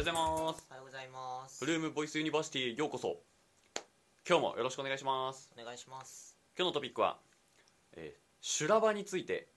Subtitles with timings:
[0.00, 0.66] ございます。
[0.70, 1.62] おはようございます。
[1.62, 3.18] フルームボイスユニバーシティへようこそ。
[4.26, 5.50] 今日もよろしくお願いします。
[5.54, 6.38] お願いします。
[6.56, 7.18] 今日のトピックは、
[7.92, 9.48] えー修羅場について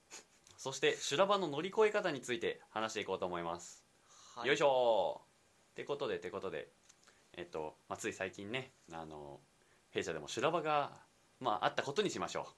[0.57, 3.85] そして修羅場の乗り越え方について話していこうと思います、
[4.35, 5.21] はよいしょ。
[5.71, 6.67] ってことでってことで
[7.37, 9.39] えっと、まあ、つい最近ねあの
[9.91, 10.91] 弊社でも修羅場が、
[11.39, 12.49] まあ、あったことにしましょ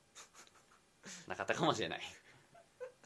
[1.27, 1.29] う。
[1.29, 2.01] なかったかもしれない。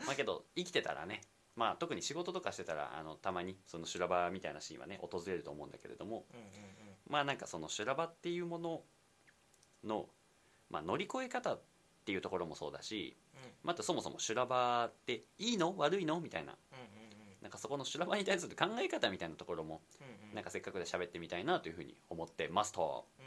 [0.06, 1.20] まあけど生きてたらね
[1.60, 6.52] まあ特に仕事とかしてたらあのたまにその修羅場みたいなシーンはね訪れると思うんだけれどもうんうんうん。
[7.10, 8.82] まあなんかその修羅場っていうもの
[9.84, 10.06] の、
[10.70, 11.62] まあ、乗り越え方っ
[12.06, 13.18] ていうところもそうだし
[13.62, 15.76] またそもそも修羅場っていいの？
[15.78, 16.22] 悪いの？
[16.22, 16.54] みたいな。
[16.72, 16.90] うんうんうん。
[17.42, 20.36] なんかそこの修羅場に対する考え方みたいなところもうんうん。
[20.36, 23.06] なんかせっかくで喋ってみたいなというふうに思ってますと。
[23.20, 23.26] うん。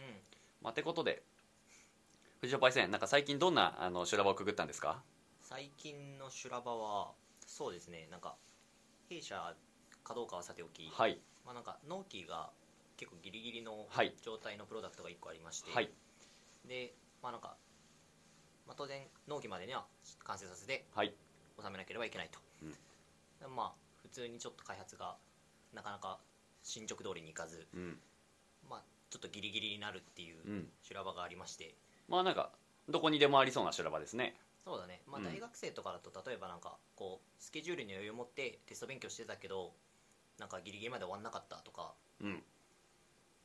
[0.62, 1.22] まあ、てことで
[2.40, 5.02] 藤尾パイセンなんか最近どんなあの修羅場をくぐったんですか？
[5.40, 7.10] 最近の修羅場は
[7.52, 8.08] そうですね。
[8.10, 8.34] なんか
[9.10, 9.54] 弊社
[10.02, 11.18] かどうかはさておき、はい。
[11.44, 12.48] まあなんか納期が
[12.96, 14.14] 結構ギリギリのはい。
[14.22, 15.90] 状態のプロダクトが1個ありまして、はい。
[16.66, 17.56] でまあなんか、
[18.66, 19.84] まあ、当然納期までには
[20.24, 21.12] 完成させてはい。
[21.62, 22.38] 収めなければいけないと、
[23.38, 25.16] でまあ普通にちょっと開発が
[25.74, 26.18] なかなか
[26.62, 27.98] 進捗通りにいかず、うん。
[28.68, 30.68] まあ、ちょっとギリギリになるっていううん。
[30.82, 31.74] 修羅場がありまして、
[32.08, 32.50] まあなんか
[32.88, 34.34] どこにでもありそうな修羅場ですね
[34.64, 35.24] そうだね、まあ、うん。
[35.24, 39.72] 大学生とかだと例えばなんかこうスケジュールに余裕を持ってテスト勉強してたけど
[40.38, 42.42] なんかギリギリまで終わんなかったとか、うん。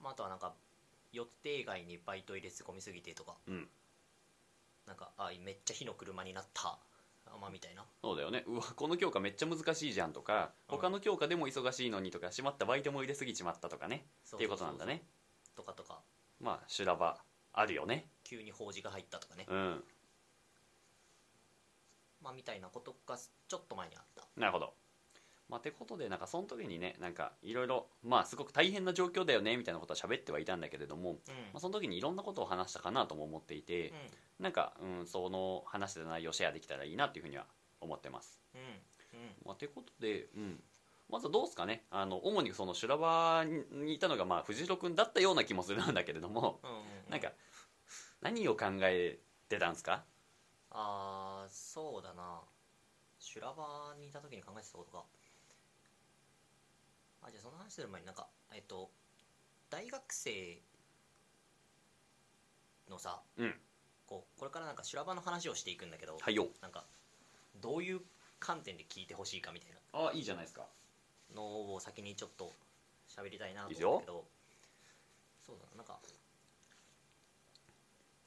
[0.02, 0.54] まあ、あとはなんか
[1.12, 3.36] 予定外にバイト入れ込みすぎてとか。
[3.48, 3.68] うん。
[4.86, 6.78] なんかあめっちゃ火の車になった。
[7.26, 7.84] あまあみたいな。
[8.02, 8.44] そうだよね。
[8.48, 10.78] うわこの教科めっちゃ難しいじゃんとかうん。
[10.78, 14.06] 他の教科でも忙しいのにとかしまったバイトも入れすぎちまったとかね。
[14.24, 15.04] そっていうことなんだね。
[15.56, 16.00] とかとか。
[16.40, 17.18] まあ修羅場
[17.54, 18.08] あるよね。
[18.24, 19.84] 急に法事が入ったとかね、うん
[22.22, 24.24] まあみたいなことがちょっと前にあった。
[24.36, 24.74] なるほど。
[25.50, 31.16] まあてことでなんかその時にねなんかいろいろまあすごく大変な状況だよねみたいなことは喋ってはいたんだけれども、うん。
[31.16, 31.20] ま
[31.56, 33.94] あ、その時にいろんなことを話したかなとも思っていて、
[34.40, 37.46] うなんか、うん、その話してた内容をシェアできたらいいなっていうふうには
[37.80, 38.42] 思ってます。
[38.58, 38.60] ん。
[38.60, 39.36] うん。
[39.46, 40.60] まあ、てことで、うん、
[41.10, 41.86] まずはどうですかね。
[41.92, 46.84] あの主にその修羅場にいたのが、まあ、藤代君だったような気もするんだけれども、うんうんうん。
[47.10, 47.32] なんか
[48.22, 50.04] 何を考えてたんですか？
[50.80, 52.40] ああそうだな。
[53.20, 55.04] 修羅場にいた時に考えてたことか。
[57.24, 58.92] あじゃあその話する前になんかえっと
[59.72, 60.62] 大学生
[62.88, 63.56] のさうん。
[64.06, 66.48] こうこれからなんか修羅場の話をしていくんだけど、はいよ。
[66.62, 66.86] なんか
[67.60, 68.02] どういう
[68.40, 70.08] 観点で聞いてほしいかみたいな。
[70.08, 70.68] あいいじゃないですか。
[71.36, 72.54] のを先にちょっと
[73.10, 74.26] 喋りたいなと思うんだけど。
[75.44, 75.78] そうだな。
[75.78, 75.98] なんか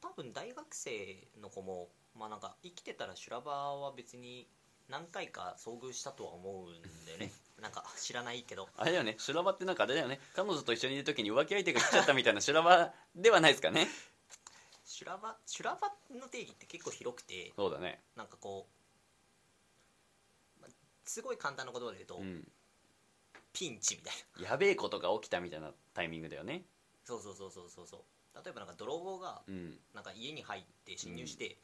[0.03, 1.89] 多分大学生の子も
[2.21, 4.47] まあなんか生きてたら修羅場は別に
[4.91, 7.33] 何回か遭遇したとは思うんだよね。
[7.63, 8.69] なんか知らないけど。
[8.77, 9.17] あれだよね。
[9.19, 10.21] 修羅場ってなんかあれだよね。
[10.35, 13.89] 彼女と一緒にいる時に浮気相手が来ちゃったみたいな修羅場ではないですかね。
[14.85, 18.03] 修羅場修羅場の定義って結構広くてそうだね。
[18.17, 18.69] なんかこ
[20.59, 20.71] う、まあ
[21.05, 22.53] すごい簡単な言葉で言うと、うん。
[23.55, 24.51] ピンチみたいな。
[24.51, 26.67] やべえことが起きたみたいなタイミングだよね。
[27.07, 28.45] そうそうそうそうそうそう。
[28.45, 29.81] 例えばなんか泥棒がうん。
[29.95, 31.57] なんか家に入って侵入して、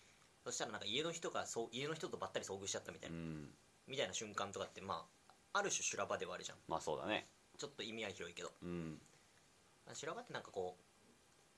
[0.46, 3.48] そしたらなんか家の人がそう家の人とばったり遭遇しちゃったみたいうな、ん。
[3.88, 5.04] みたいな瞬間とかってま
[5.52, 6.58] あある種修羅場ではあるじゃん。
[6.68, 7.26] まあそうだね。
[7.58, 8.52] ちょっと意味は広いけど。
[8.62, 8.96] うん。
[9.92, 10.82] 修羅場ってなんかこう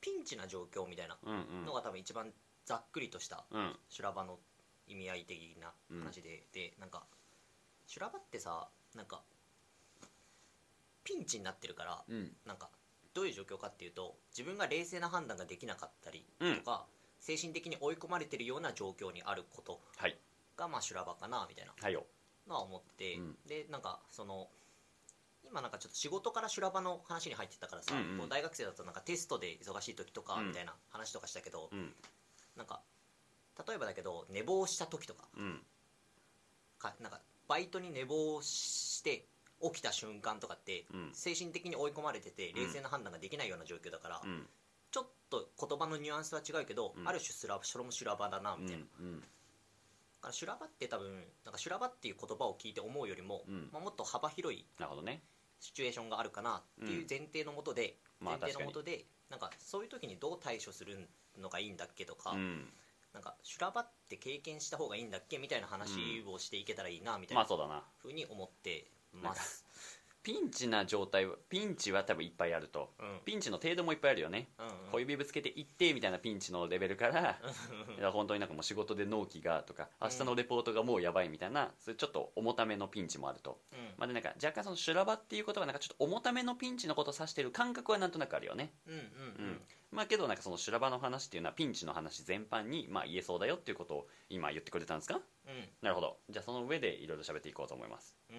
[0.00, 1.66] ピンチな状況みたいなうんうん。
[1.66, 2.32] のが多分一番
[2.64, 3.76] ざっくりとしたうん。
[3.90, 4.38] 修羅場の
[4.86, 5.70] 意味合い的な
[6.02, 7.02] 話で、でなんか
[7.86, 9.20] 修羅場ってさなんか
[11.04, 12.32] ピンチになってるからうん。
[12.46, 12.70] なんか
[13.12, 16.56] どういう状況かっていうと自分が冷静な判断ができなかったりうん。
[16.56, 16.86] とか、
[17.20, 20.16] 精神的に追い込まれてるような状況にあることはい。
[20.56, 21.72] がまあ修羅場かなみたいな。
[22.48, 23.36] のは思って、うん。
[23.46, 24.48] でなんかその
[25.44, 28.18] 今なんかちょっと仕事から修羅場の話に入ってたからさ、うんうん。
[28.18, 30.48] こう大学生だとなんかテストで忙しい時とかうん。
[30.48, 31.92] みたいな話とかしたけど、うん。
[32.56, 32.80] なんか
[33.66, 35.60] 例えばだけど寝坊した時とかうん。
[36.78, 39.26] かなんかバイトに寝坊して
[39.60, 41.10] 起きた瞬間とかって、うん。
[41.12, 44.46] 精神的に追い込まれてて冷静な判断ができないような状況だから、うん
[44.90, 47.08] ちょっと言葉のニュアンスは違うけど、うん。
[47.08, 53.68] ある種修羅それも修羅場だなうみたいな、んうんだから修羅場って多分なんか修羅場っていう言葉を聞いて思うよりも、うん。
[53.72, 55.22] まあ、もっと幅広いなるほどね。
[55.60, 61.08] シチュエーションがあるかなっていう前提のもとで、まあ前提のもとでなんかそういう時にどう対処する
[61.40, 62.68] のがいいんだっけとか、うん。
[63.14, 67.82] なんか修羅場って経験した方がいいんだっけみたいな話をしていけたらいいなみたいなまあそうだな。
[67.98, 69.64] ふうに思ってます、
[70.28, 72.90] ピンチな状態はピンチは多分いっぱいあると。
[73.00, 73.20] うん。
[73.24, 74.72] ピンチの程度もいっぱいあるよね、うんうん。
[74.92, 77.38] 小指ぶつけていってみたいなピンチのレベルから
[78.12, 83.78] 本当になんかもう仕事で納期がとか明日のレポートがもうやばいみたいなそういうちょっと重ためのピンチもあると、うん。
[83.96, 88.74] まあ、でなんか若干その修羅場っていうことはなんかちょっと重ためのピンチのことを指してる感覚はなんとなくあるよね。
[88.86, 89.00] うんうんう
[89.52, 89.60] ん。
[89.92, 95.14] まあけどなんかその修羅場の話っていうのはピンチの話全般にまあ言えそうだよっていうことを今言ってくれたんですか？
[95.14, 95.22] うん。
[95.80, 96.18] なるほど。
[96.28, 98.14] じゃあその上でいろいろ喋っていこうと思います。
[98.28, 98.36] うん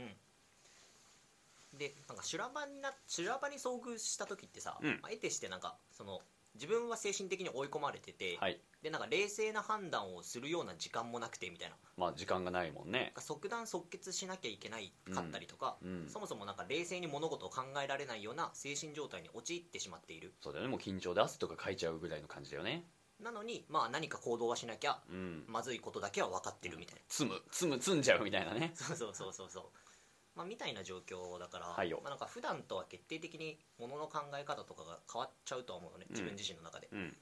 [1.79, 4.99] でなんか修羅場にな修羅場に遭遇した時ってさ、うん。
[5.01, 6.19] まあ、得てしてなんかその
[6.55, 8.59] 自分は精神的に追い込まれてて、はい。
[8.81, 11.75] でなんか冷静な判断をするような時間もなくてみたいな。
[11.95, 12.99] まあ時間がないもんね。
[12.99, 16.09] なんか即断即決しなきゃいけないかったりとか、うん。
[16.09, 20.33] そもそもなんか冷静に物事を考えられないような精神状態に陥ってしまっている。
[20.41, 20.71] そうだよね。
[20.71, 22.83] もう緊張で汗とかかいちゃうぐらいの感じだよね。
[23.21, 25.45] なのにまあ何か行動はしなきゃうん。
[25.47, 27.01] まずいことだけは分かってるみたいな。
[27.07, 28.71] 積む積む積んじゃうみたいなね。
[28.75, 29.63] そうそうそうそうそう
[30.35, 31.99] まあみたいな状況だから、はいよ。
[32.03, 37.15] まあ、なんか普段とは決定的に物の考え方とかが変わっちゃうとは思うのね自分自身の中で、うん。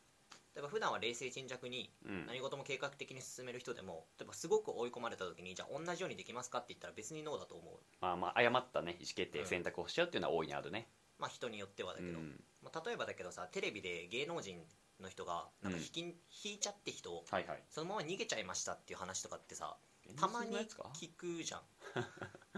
[0.55, 2.25] 例えば普段は冷静沈着にうん。
[2.27, 7.75] 何事も計画的に進める人でも例えばすごく追い込まれた時にじゃあ同じようにできますかって言ったら別にノーだと思う。
[8.01, 9.45] まあまあ誤ったね意思決定うん。
[9.45, 10.87] 選択をしちゃうっていうのは大いにあるね。
[11.19, 12.39] まあ人によってはだけど、うん。
[12.63, 14.57] まあ、例えばだけどさテレビで芸能人
[14.99, 15.83] の人がなんかうん。
[15.83, 15.99] 引き、
[16.45, 17.63] 引いちゃって人をはいはい。
[17.69, 19.77] そのまま逃げちゃいましたっていう話とかってさ
[20.15, 20.83] たまに現実のやつか？
[20.95, 21.09] 聞
[21.39, 21.61] くじゃん、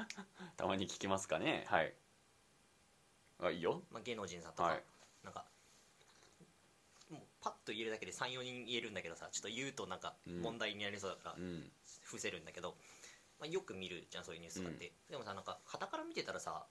[0.58, 1.66] たまに聞きますかね。
[1.68, 1.94] はい。
[3.40, 3.84] あいいよ。
[3.92, 4.84] まあ、芸能人さんとか、はい。
[5.24, 5.46] なんか
[7.10, 10.42] もうパッと言えるだけで34人言えるんだけどさちょっと言うとなんかうん。
[10.42, 11.72] 問題になりそうだからうん。
[12.04, 12.78] 伏せるんだけど、
[13.40, 16.68] まあ、よく見るじゃんそういうニュースとかって、でもさなんか傍から見てたらさ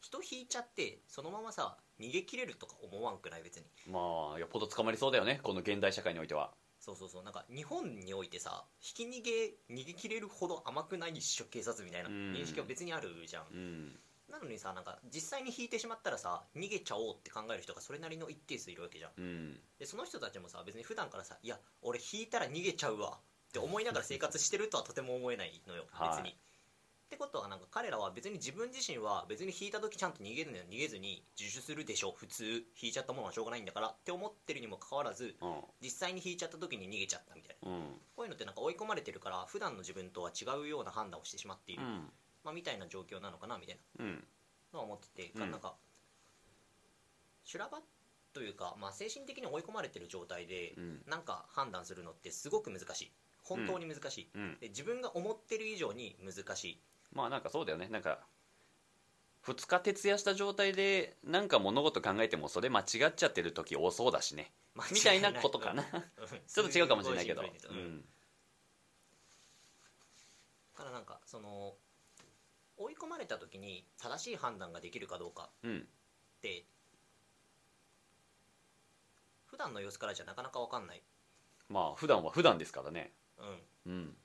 [0.00, 3.42] 人引いちゃってそのままさ逃げ切れるとか思わんくない？
[3.42, 3.66] 別に。
[3.86, 7.22] まあよっぽど捕まりそうだよねこの現代社会においてはそうそうそう。
[7.22, 12.32] なんか日本においてさ引き逃げ逃げ切れるほど甘くないっしょ警察みたいなうん。
[12.32, 14.00] 認識は別にあるじゃん、うん。
[14.28, 19.10] なのにさなんか実際に引いてしまったらさ逃げちゃおうって考える人がそれなりの一定数いるわけじゃん。
[19.16, 19.60] うん。
[19.78, 25.86] でその人たちもさ別に普段からさ「いや俺引いたら逃げちゃうわ」って思いながら生活してるとはとても思えないのよ。
[25.92, 26.08] はい。
[26.08, 26.36] 別に。
[27.12, 32.14] ってことはなんか彼らは別に自分自身は別に引いた時ちゃんと逃げるのよ逃げずに自首するでしょ。
[32.16, 35.54] 普通引いちゃったものはしょうがないんだからって思ってるにもかかわらずうん。
[35.82, 37.70] 実際に引いちゃった時に逃げちゃったみたいな。
[37.70, 37.80] うん。
[38.16, 42.10] こういうのってなんか追い込まれてるから普段の自分とは違うような判断をしてしまっている、うん。
[42.44, 44.06] まあ、みたいな状況なのかなみたいな。
[44.06, 44.24] うん。
[44.72, 45.50] のは思ってて、うん。
[45.50, 45.74] なんか
[47.44, 47.78] 修羅場
[48.32, 51.02] というか、まあ、精神的に追い込まれてる状態でうん。
[51.06, 53.12] なんか判断するのってすごく難しい。
[53.42, 54.56] 本当に難しい、うん。
[54.60, 56.80] で自分が思ってる以上に難しい
[57.12, 57.88] まあなんかそうだよね。
[57.88, 58.20] なんか
[59.44, 64.52] 2日徹夜した状態でなんか物事考えてもそれ間違っちゃってる時多そうだしね。
[64.92, 65.82] みたいなことかな。
[65.82, 66.02] うん。
[66.46, 67.42] ちょっと違うかもしれないけど。
[67.42, 67.76] うん。
[67.76, 68.00] うん。
[70.74, 71.76] だからなんかその
[72.76, 75.80] 追い込まれた時に正しい判断ができるかどうかうん。
[75.80, 76.64] って
[79.46, 81.02] 普段の様子からじゃなかなか分かんない。
[81.68, 83.12] まあ普段は普段ですからね。
[83.38, 83.62] うん。
[83.86, 84.16] うん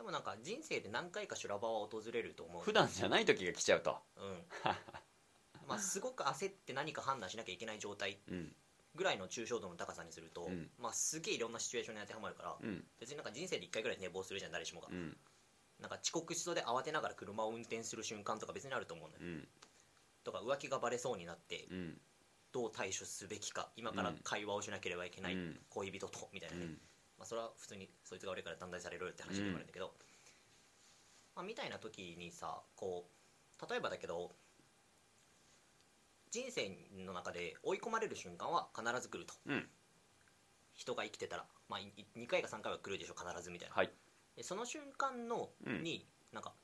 [0.00, 3.98] でもなんか人生で何回か修羅場は訪れると思う普段じゃない時が来ちゃうと。
[4.16, 4.44] うん。
[5.68, 8.56] まあすごく焦って何か判断しなきゃいけない状態うん。
[8.94, 10.70] ぐらいの抽象度の高さにすると、うん。
[10.78, 12.88] まあすげえいろんなシチュエーションに当てはまるから、うん。
[12.98, 15.20] 別になんか人生で1回ぐらい寝坊するじゃん誰しもが、うん。
[15.80, 19.48] なんか遅刻しそうで慌てながら車を運転する瞬間とか別にあると思うのよ、うん。
[20.24, 22.00] とか浮気がバレそうになってうん。
[22.52, 23.70] どう対処すべきか。
[23.76, 25.60] 今から会話をしなければいけないうん。
[25.68, 26.80] 恋人とみたいなね、うん
[27.20, 29.92] まあ、それは普通にそいつが俺から断罪されるって話でもあるんだけど、
[31.36, 33.10] まあ、みたいな時にさこ
[33.60, 34.32] う例えばだけど
[36.30, 36.72] 人生
[37.04, 39.34] の中で追い込まれる瞬間は必ず来ると。
[39.46, 39.68] うん。
[40.72, 43.90] 人が生きてたら、まあ、2回か3回は来るでしょ必ずみたいな、はい。
[44.36, 45.82] でその瞬間のうん。
[45.82, 46.54] になんか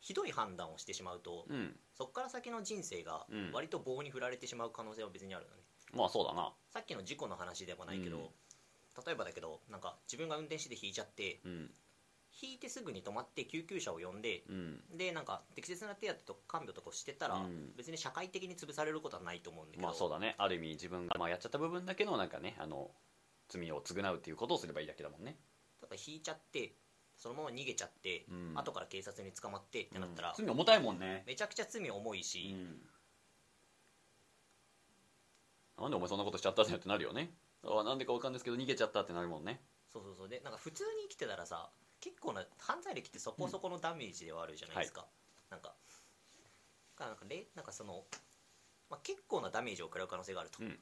[0.00, 1.76] ひどい判断をしてしまうと、うん。
[1.94, 3.52] そこから先の人生がうん。
[3.52, 6.52] 割と棒に振られてしまう可能性は別にあるのね、まあそうだな。
[6.72, 8.24] さっきの事故の話でもないけど、うん
[9.04, 11.70] 例えばだけどなんか自分が運転してて引いちゃってうん。
[12.40, 14.80] 引いてすぐに止まって救急車を呼んでうん。
[14.96, 17.72] でなんか適切な手当てとか看病とかをしてたら、うん。
[17.76, 20.34] 別に社会的に潰されることはないと思うんだけど、まあそうだね。
[20.38, 22.90] ある意味自分がまあやっちゃった部分だけのなんかねあの
[23.48, 25.36] 罪を償うっていうことをすればいいだけだもんね。
[25.80, 26.74] だから引いちゃって
[27.16, 28.52] そのまま逃げちゃって、うん。
[28.54, 31.24] 後から警察に捕まってってなったら、罪重たいもんね。
[31.26, 32.56] めちゃくちゃ罪重いし、う
[35.82, 35.84] ん。
[35.84, 37.30] なんでお前そんなことしちゃったんだよってなるよね。
[37.32, 39.60] あなんでかわかんないですけど逃げちゃったってなるもんね。
[39.92, 40.28] そうそうそう。
[40.28, 45.06] でなんか普通に生きてたらさ結構な犯罪歴ってそこそこのダメージではあるじゃないですか、
[45.50, 45.60] なん。
[45.60, 45.74] かだ
[46.96, 48.04] からなんかれなんかその、
[48.90, 50.78] まあ、結構なダメージを食らう可能性があると、うん。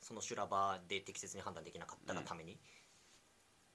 [0.00, 2.58] その修羅場で適切に判断できなかったがために、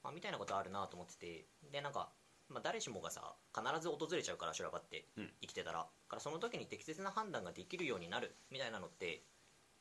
[0.04, 1.46] まあ、みたいなことあるなと思ってて。
[1.72, 2.10] でなんか
[2.50, 5.30] まあ、誰しもがさ必ず訪れちゃうから修羅場ってうん。
[5.42, 9.24] 生きてたら、だからその時に適切な判断ができるようになるみたいなのって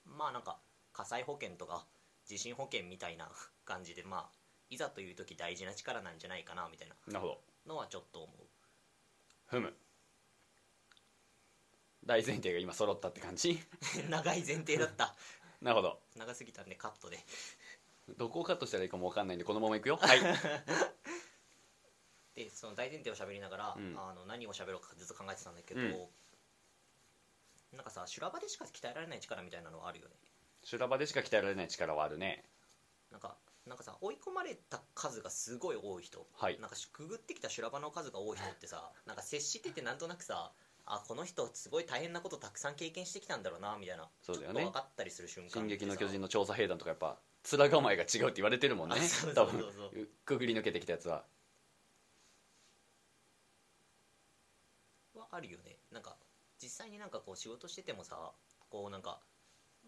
[0.04, 0.58] まあなんか
[0.92, 1.86] 火災保険とか
[2.26, 3.30] 地震保険みたいな
[3.64, 4.30] 感じでまあ
[4.68, 6.96] いざという時大事な力なんじゃないかなみたいな。
[7.06, 7.40] なるほど。
[7.66, 8.36] のはちょっと思う。
[9.46, 9.72] ふむ。
[12.04, 13.60] 大前提が今揃ったって感じ？
[14.10, 15.14] 長い前提だった。
[15.62, 16.02] なるほど。
[16.16, 17.18] 長すぎたんでカットで。
[18.16, 19.96] どこをカットしたらいいかも分かんないんでこのままいくよ。
[19.96, 20.20] はい。
[22.34, 23.98] でその大前提を喋りながら、うん。
[23.98, 27.76] あの何を喋ろうかずっと考えてたんだけど、うん。
[27.76, 30.16] なんかさ修羅場でしか鍛えられない力みたいなのはあるよね
[30.66, 32.42] 修羅場でしか鍛えられない力はあるね。
[33.12, 33.36] なんか
[33.68, 36.58] なんかさ追い込まれた数がすごい多い人、はい。
[36.58, 40.52] なんかくぐってきた修羅場の数が多い人ってさ なんか接しててなんとなくさ
[40.86, 44.10] あこの人すごい大変なことたくさん経験してきたんだろうなみたいな。
[44.22, 44.62] そうだよね。
[44.62, 48.96] ちょっと分かったりする瞬間進撃の巨人のの調査兵団とかやっぱ面構えが違うって言われてるもんね。
[48.98, 49.90] あ そう多そうそうそう。
[49.90, 50.08] 分。
[50.24, 51.24] くぐり抜けてきたやつは。
[55.14, 55.78] はあるよね。
[55.92, 56.16] なんか
[56.60, 58.32] 実際になんかこう仕事しててもさ
[58.68, 59.20] こうなんか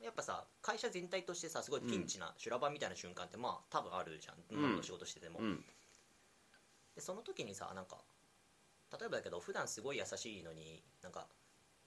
[0.03, 4.83] やっぱさ会社全体としてさすごいピンチな修羅場みたいな瞬間ってまあ多分あるじゃん、うん。
[4.83, 5.65] 仕事してても、うん。
[6.95, 7.99] でその時にさなんか
[8.99, 11.27] 例えばだけど普段すごい優しいのになんか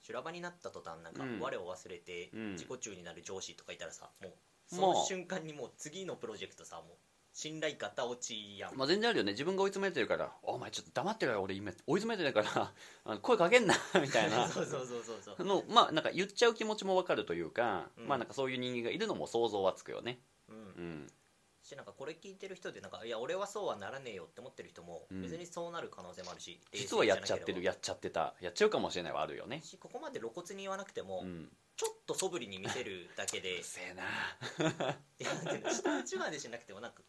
[0.00, 1.40] 修羅場になった途端なんかうん。
[1.40, 2.52] 我を忘れてうん。
[2.52, 4.32] 自己中になる上司とかいたらさもう
[4.66, 6.96] その瞬間にもう次のプロジェクトさもう
[7.32, 9.32] 信頼ガタ落ちやん、まあ、全然あるよね。
[9.32, 12.72] 自分が追い詰めてるから「お前ちょっと黙ってろよ俺今追い詰めてるか
[13.04, 14.48] ら 声かけんな」 みたいな。
[14.50, 15.46] そうそうそうそうそう。
[15.46, 18.06] のまあなんか言っちゃう気持ちもわかるというか、うん。
[18.06, 20.20] まあなんかそういう人間がいるのも想像はつくよね。
[20.48, 20.56] うん。
[20.56, 21.12] うん。
[21.62, 25.22] しなんかこれ聞いてる人でなんかいや俺はそうはならねえよって思ってる人もうん。
[25.22, 29.62] 別にそうなる可能性もあるし、実はやっちゃってるややっちゃってたやっちゃうかもしれないはあるよね。
[29.62, 31.50] しここまで露骨に言わなくても、うん。
[31.76, 34.04] ちょっと素振りに見せるだけうでるせえな。
[35.72, 37.02] 下打ちまでしなくてもなんか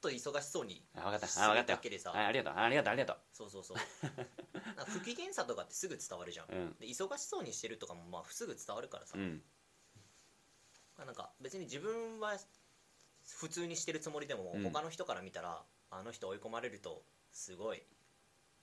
[0.00, 1.26] と忙しそうにあ分かった。
[1.26, 2.12] 分かったけでさ。
[2.14, 2.60] あありがとう。
[2.60, 2.92] ありがとう。
[2.92, 3.76] ありがとそうそうそう。
[4.76, 6.76] なんか不機嫌さとかってすぐ伝わるじゃん、ううん。
[6.78, 9.42] で忙しそうにしてるとかもまあすぐ伝わるからさ、うん。
[10.98, 12.38] なんか別に自分は
[13.38, 14.62] 普通にしてるつもりでも、うん。
[14.64, 17.82] 他の人から見たらあの人追い込まれるとすごい。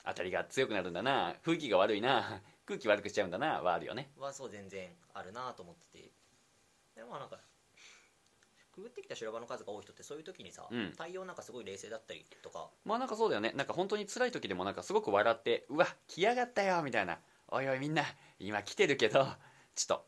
[0.03, 1.35] 当たりが強くなるんだな。
[1.43, 2.41] 雰囲気が悪いな。
[2.65, 3.61] 空気悪くしちゃうんだな。
[3.61, 4.11] はあるよね。
[4.17, 6.11] はそう全然あるなと思ってて。
[6.95, 7.39] でもなんか
[8.77, 10.93] くぐってきた修羅場の数が多い人ってそういう時にさ、うん。
[10.95, 12.69] 対応なんかすごい冷静だったりとか。
[12.85, 13.51] まあなんかそうだよね。
[13.55, 17.19] なんか本当に辛い時でもなんかすごく笑って「うわ来やがったよ」みたいな
[17.49, 18.03] 「おいおいみんな
[18.39, 19.25] 今来てるけど
[19.73, 20.05] ちょっと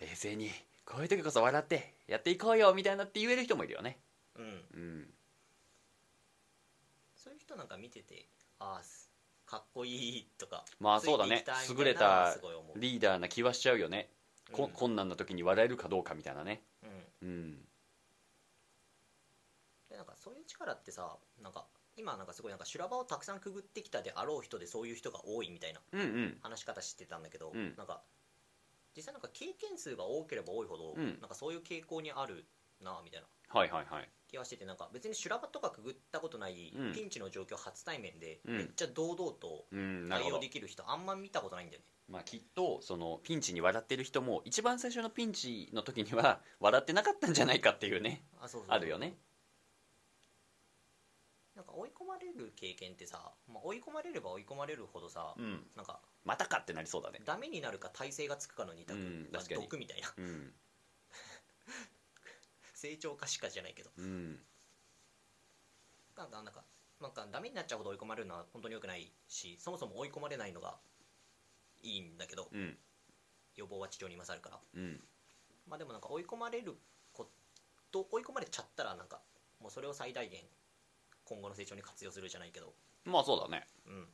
[0.00, 0.50] 冷静に
[0.86, 4.00] こういう時こそ笑ってやっていこうよ」みたいなって言える人もいるよね。
[4.36, 4.44] うん。
[4.44, 5.14] うん。
[7.16, 8.26] そういう人なんか見てて
[8.58, 9.10] ああす
[9.44, 11.44] かっこいいとかまあそうだね。
[11.68, 12.34] 優れた
[12.76, 14.10] リーダーな気はしちゃうよね、
[14.52, 14.70] こうん。
[14.70, 16.62] 困難な時に笑えるかどうかみたいなね。
[17.22, 17.28] うん。
[17.28, 17.68] うん
[19.94, 26.38] でなんかそういう力ってさなんか今なんかすごいなんか修羅場をたくさんくぐってきたであろう人でそういう人が多いみたいなうんうん。
[26.42, 27.74] 話し方知ってたんだけど、うん。
[27.76, 28.02] なんか
[28.96, 32.44] 実際なんか経験数が多ければ多いほど、うんなんかそういう傾向にある
[32.82, 34.08] なみたいなはいはいはい。
[34.26, 36.92] 気がしててなんか別に修羅場とかくぐったことない、うん。
[36.92, 40.34] ピンチの状況初対面で、うんめっちゃ堂々とうんなるほど。
[40.34, 41.86] 対応できる人あんま見たことないんだよね。
[42.08, 48.24] まあきっとそのピンチに笑ってる人も一番最初のピンチの時には笑ってなかったんじゃないかっていうね。
[48.42, 48.70] あそうそう。
[48.70, 49.14] あるよね
[51.54, 55.66] なんか追い込まれる経験ってさ、まあ、追い込まれれば追い込まれるほどさ、うん。
[55.76, 57.20] なんかまたかってなりそうだね。
[57.24, 59.62] ダメになるか体勢がつくかの二択、うんまあ確かに。
[59.62, 60.12] 毒みたいな。
[60.16, 60.54] うん。
[62.74, 63.90] 成長可視化じゃないけど。
[63.96, 64.44] うん。
[66.16, 66.64] なんかなんか
[67.00, 70.78] なんかダメになっちゃうほど追い込まれるのは本当に良くないしそもそも追い込まれないのが
[71.82, 72.78] いいんだけどうん。
[73.56, 74.60] 予防は治療に勝るから。
[74.74, 75.04] うん。
[75.66, 76.76] まあでもなんか追い込まれる
[77.12, 77.30] こ
[77.90, 79.22] と追い込まれちゃったらなんか
[79.60, 80.44] もうそれを最大限
[81.24, 82.74] 今後の成長に活用するじゃないけど。
[83.04, 83.66] まあそうだね。
[83.86, 84.08] うん。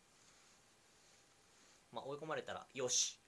[1.93, 3.19] まあ追い込まれたらよし。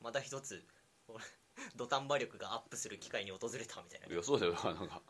[0.00, 0.64] また一つ
[1.08, 1.24] 俺
[1.76, 4.06] 土壇場力がアップする機会に訪れたみたいな。
[4.06, 4.52] いやそうだよ。
[4.64, 5.02] なんか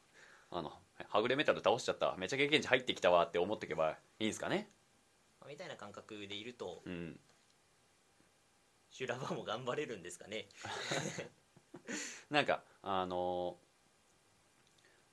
[0.51, 0.73] あの
[1.09, 2.15] はぐれメタル倒しちゃった。
[2.17, 4.71] めっちゃ経験値入ってきたわって思っていけばいいんですかね？
[5.41, 7.21] まあみたいな感覚でいるとうん。
[8.91, 10.49] 修羅場も頑張れるんですかね？
[12.31, 13.59] なんかあの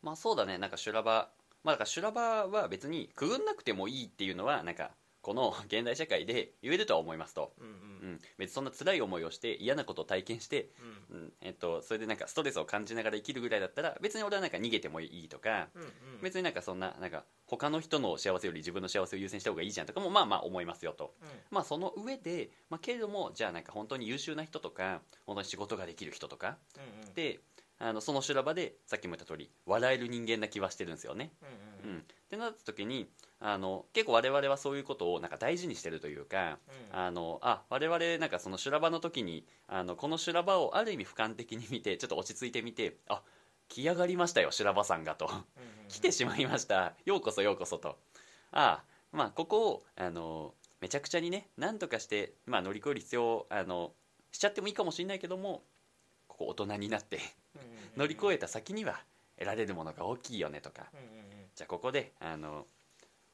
[0.02, 0.58] まあそうだね。
[0.58, 1.32] なんか修羅場
[1.64, 7.74] まあだから修羅場は別にくぐんなくてもいいっていうのはなんかこの 現代社会で言えるとは思いますと、うんうん。
[8.02, 10.70] うん、別にそんな辛い思いをして嫌なことを体験して、
[11.12, 11.18] うん。
[11.18, 11.34] うん。
[11.42, 16.22] えっと、それでなんかストレスを感じながら生きるぐらいだったら別に俺はなんか逃げてもいいとか、うんうん。
[16.22, 21.14] 別になんかそんななんか他の人の幸せより自分の幸せを優先した方がいいじゃんとかもまあまあ思いますよと。
[21.22, 21.28] うん。
[21.52, 27.14] まあその上で、まあ、けれどもじゃあなんか本当に優秀な人とか本当に仕事ができる人とかうんうん。
[27.14, 27.40] で
[27.80, 31.32] あのその修羅場でさっきも言った通り笑える人間な気はしてるんですよね。
[31.42, 33.08] うんうんうん、ってなった時に
[33.40, 36.58] あの結構我々はそういうことをなんか大事にしてるというか、
[36.92, 37.00] うん。
[37.00, 43.22] あのあ我々なんかその修羅場の時にあのこの修羅場をある意味俯瞰的に見てちょっと落ち着いてみてあ
[43.70, 45.28] 来上がりましたよ修羅場さんがと。
[45.28, 45.44] うんうん
[45.90, 46.94] 来てしまいました。
[47.04, 47.98] ようこそようこそと。
[48.52, 53.92] あまあここをあのめちゃくちゃにね何とかして、まあ、乗り越える必要をあの
[54.32, 55.64] しちゃってもいいかもしれないけども
[56.40, 57.20] ここ大人になって
[57.98, 59.02] 乗り越えた先には
[59.38, 60.90] 得られるものが大きいよねとか。
[61.54, 62.66] じゃあここであの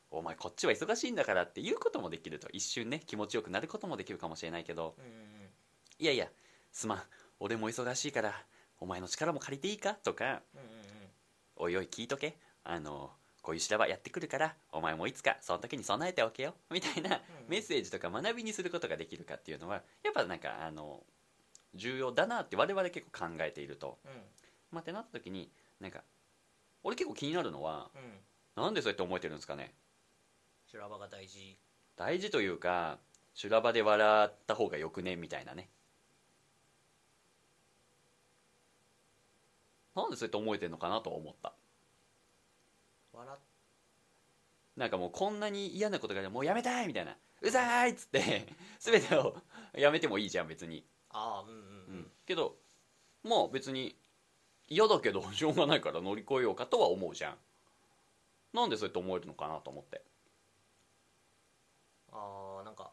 [0.10, 4.96] お前こっちは忙しいんだからって言うこともできると一瞬ね気持ちよくなることもできるかもしれないけど。
[6.00, 6.28] いやいや
[6.72, 7.04] すまん。
[7.40, 8.34] 俺も忙しいから
[8.80, 10.42] お前の力も借りていいかとか。
[11.58, 12.38] おいおい聞いとけ。
[12.64, 13.12] あの
[13.44, 16.56] こういう修羅場やってくるからお前もいつかその時に備えておけよ。
[16.72, 17.22] みたいなうん。
[17.50, 21.04] メッセージとか学びにすることができるかっていうのはやっぱなんかあの
[21.76, 24.00] 重要だなって我々結構考えていると。
[24.06, 24.12] うん。
[24.72, 26.04] まあってなった時になんか
[26.84, 28.64] 俺結構気になるのはうん。
[28.64, 29.74] なんでそうやって思えてるんですかね？
[30.68, 31.58] 修羅場が大事。
[31.96, 32.98] 大事というか
[33.34, 35.16] 修羅場で笑った方がよくね？
[35.16, 35.70] みたいなね。
[39.96, 41.54] なんでそうやって思えてるのかなとは思った。
[43.14, 43.40] 笑っ
[44.76, 47.16] なんかもうこんなに嫌なことがもうやめたいみたいな。
[47.42, 48.48] うざーいっつって
[48.80, 49.38] 全てを
[49.74, 50.84] やめてもいいじゃん別に、
[51.18, 52.00] ああうんうんううん。
[52.02, 52.56] んけど
[53.24, 53.96] まあ別に
[54.68, 57.38] 嫌だけどしょうがないから乗り越えようかとは思うじゃん。
[58.54, 60.02] なんでそうやって思えるのかなと思って。
[62.12, 62.92] ああなんか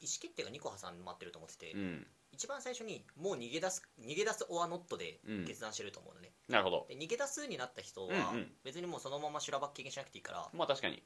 [0.00, 2.06] 意思決定が2個挟まってると思ってて、うん。
[2.32, 5.44] 一番最初にもう逃げ出す逃げ出すオアノットでうん。
[5.46, 6.86] 決断してると思うのね、なるほど。
[6.88, 8.46] で逃げ出すになった人はうんうん。
[8.64, 11.02] 別にもうそのまま修羅場経験しなくていいからまあ確かに。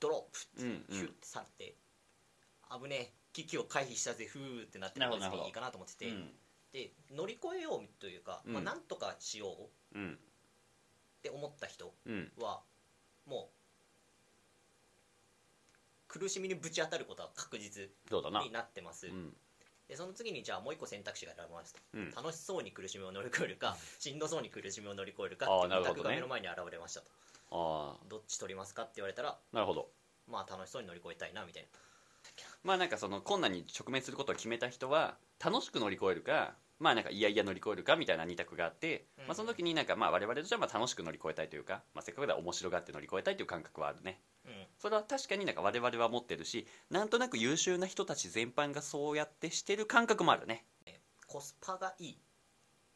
[0.00, 0.96] ドロップうんうん。
[0.96, 1.74] ヒュッて去って
[2.82, 5.42] 危ねえ危機を回避したぜふーってなってなるほどなるほど。
[5.42, 6.30] 別にいいかなと思ってて、うん。
[6.72, 10.18] で乗り越えようというか、まあ、うんなんとかしようっうん。
[11.22, 12.32] て思った人うん。
[12.40, 12.62] は
[13.26, 13.50] も
[16.08, 17.84] う苦しみにぶち当たることは確実
[18.44, 19.32] になってます、うん。
[19.86, 22.10] でその次にじゃあもう一個選択肢が選ばれますと、うん。
[22.10, 27.06] 楽しそうに苦しみを乗り越えるかしんどそうに苦しみを乗り越えるかっていう択が目の前に現れましたと。
[27.50, 29.88] あどっち取りますかって言われたらあなるほど。
[30.26, 31.68] まあ楽しそうに乗り越えたいなみたいな
[32.62, 39.26] まあなんかその困難に直面することを決めた人は楽しく乗り越えるかまあなんかいやいや乗り越えるかみたいな二択があって、うん。
[39.26, 44.20] まあ、その時になんかまあ我々としてはまあ楽しく乗り越えたいというか、まあ、せっかくだ面白がって乗り越えたいという感覚はあるね。
[44.46, 44.52] うん。
[44.78, 50.64] それは確かになんか我々は持ってるしなんとなく優秀な人たち全般がそうやってしてる感覚もあるね。
[51.26, 52.18] コスパがいい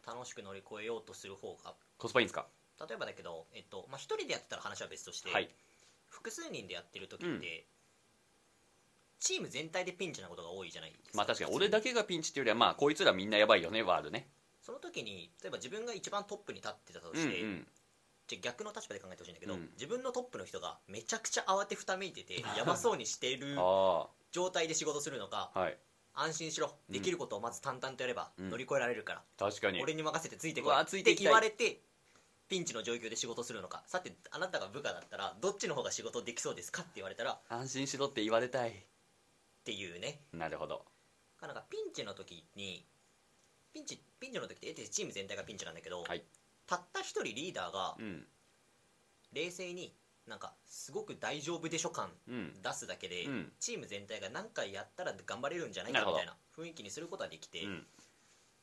[0.07, 1.75] 楽しく乗り越えようとする方が。
[1.99, 2.47] コスパいいんですか？
[2.89, 5.49] 例えばだけど、えっとまあ、一人でやってたら話は別として、はい。
[6.09, 7.67] 複数人でやってる時って、
[9.23, 11.11] チーム全体でピンチなことが多いじゃないですか。
[11.15, 11.55] まあ確かに。
[11.55, 14.27] 俺だけがピンチっていうよりはまあこいつらみんなやばいよねはあるね。
[14.61, 17.67] その時に例えば自分が一番トップに立ってたとうんして、うん
[18.29, 19.69] じゃあ逆の立場で考えてほしいんだけど、うん。
[19.75, 25.79] 自分のトップの人がめちゃくちゃ慌てふためいてて やばそうにしてる あ状態で仕事するのかあはい。
[26.15, 26.75] 安心しろ。
[26.89, 26.93] うん。
[26.93, 28.51] できることをまず淡々とやればうん。
[28.51, 29.81] 乗り越えられるから、確かに。
[29.81, 30.77] 俺に任せてついてこい。
[30.81, 31.25] ってついていきたい。
[31.27, 31.81] 言われて
[32.49, 33.83] ピンチの状況で仕事するのか。
[33.87, 38.85] さてあなたが部下だったらどっちの方が仕事できそうですかって言われたらっ安心しろって言われたい
[39.65, 40.21] ていうね。
[40.33, 40.85] なるほど。
[41.41, 42.87] なんかピンチの時に
[43.73, 46.23] ピンチピンチの時って得てチーム全体がピンチなんだけど、はい。
[46.67, 48.25] たった一人リーダーがうん。
[49.33, 49.95] 冷静に
[50.27, 52.63] なんかすごく大丈夫でしょ感うん。
[52.63, 53.53] 出すだけで、うん。
[53.59, 57.87] チーム全体が何回やったら頑張れるんじゃないかみたいな雰囲気にすることができて、うん。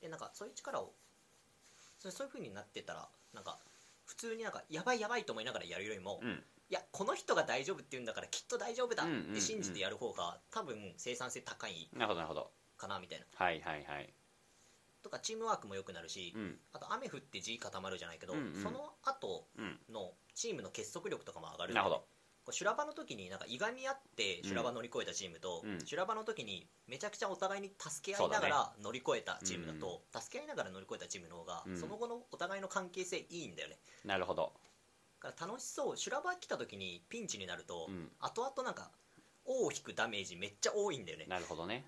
[0.01, 0.93] でなんかそういう力を
[1.99, 3.57] そうそういう風になってたらなんか
[4.05, 6.21] 普通になんかやばいやばいと思いながらやるよりも、
[6.69, 12.51] いうんやこの人が大丈夫って言うんだからきっと大丈夫だって信じてやる方が多分生産性高いなるほどなるほど。
[12.77, 13.25] かなみたいな。
[13.35, 14.09] はいはいはい。
[15.03, 16.57] とかチームワークも良くなるし、うん。
[16.73, 18.63] あと雨降って地固まるじゃないけど、うんうん。
[18.63, 19.79] その後うん。
[19.93, 21.73] のチームの結束力とかも上がる。
[21.73, 21.95] なるほど。
[22.45, 25.79] こう修羅場の時になんかいがみ合って修羅場乗り越えたチームと、うん。
[25.85, 31.77] 修羅場の時にめちゃくちゃお互いに助け合いながら乗り越えたチームだと助け合いながら乗り越えたチームの方が、うん。
[31.77, 33.77] その後のお互いの関係性いいんだよね。
[34.05, 34.53] なるほど。
[34.53, 34.68] だ
[35.19, 35.97] から楽しそう。
[35.97, 38.09] 修羅場来た時にピンチになると、うん。
[38.19, 38.89] 後々なんか
[39.45, 41.25] 尾を引くダメージめっちゃ多いんだよね。
[41.27, 41.83] なるほどね。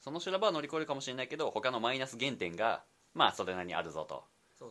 [0.00, 2.82] その修羅場は乗り越えるかもしれないけど他のマイナス減点が
[3.14, 4.24] まあそれなりにあるぞと。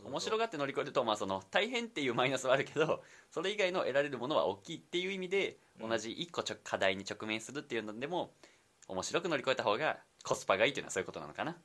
[0.06, 5.90] 面白がって乗り越えるとまあその大変っていうマイナスはあるけどそれ以外の得られるものは大きいっていう意味でうん。
[5.90, 8.32] 同じ一個ちょ課題に直面するっていうのでも
[8.88, 11.56] 面白く乗り越えた方がコスパがいいっていうのはそういうことなのかな。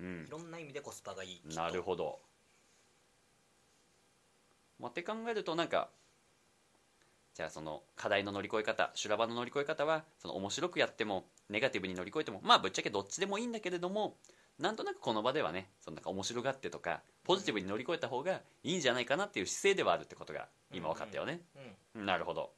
[0.00, 0.06] うん。
[0.06, 0.24] うん。
[0.26, 1.42] いろんな意味でコスパがいい。
[1.54, 2.18] なるほど
[4.80, 5.88] まあって考えるとなんか
[7.34, 14.16] じゃあその課題の乗り越え方修羅場の乗り越え方はその面白くやってもネガティブに乗り越えてもまあぶっちゃけどっちでもいいんだけれども
[14.58, 21.40] なんとなくこの場ではねそのなんか面白がってとかポジティブに乗り越えた方がいいんじゃないかなっていう姿勢ではあるってことが今分かったよね、
[21.94, 22.50] うんなるほど。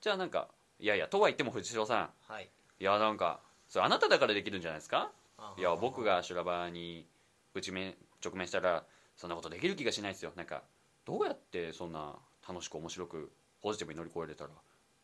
[0.00, 0.48] じゃあなんか
[0.78, 2.10] いやいやとは言っても藤代さん。
[2.32, 2.48] はい。
[2.78, 5.10] いやなんかそれあなただからできるんじゃないですか？
[5.36, 7.06] あいや僕が修羅場に
[7.52, 8.84] ぶちめ直面したら
[9.20, 10.32] そんなことできる気がしないですよ。
[10.34, 10.62] なんか
[11.04, 12.16] どうやってそんな
[12.48, 13.30] 楽しく面白く
[13.60, 14.50] ポジティブに乗り越えれたら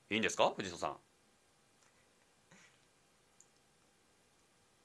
[0.08, 0.54] いいんですか？
[0.56, 0.96] 藤代さん。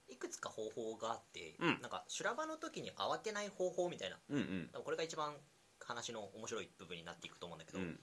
[0.10, 1.80] いくつか方法があって、うん。
[1.82, 4.18] なんか修羅場の時に慌てない方法みたいな。
[4.32, 4.70] うんうん。
[4.74, 5.34] 多分これが一番
[5.80, 7.98] 話の面白い部分になっていくと思うんだけど、うん。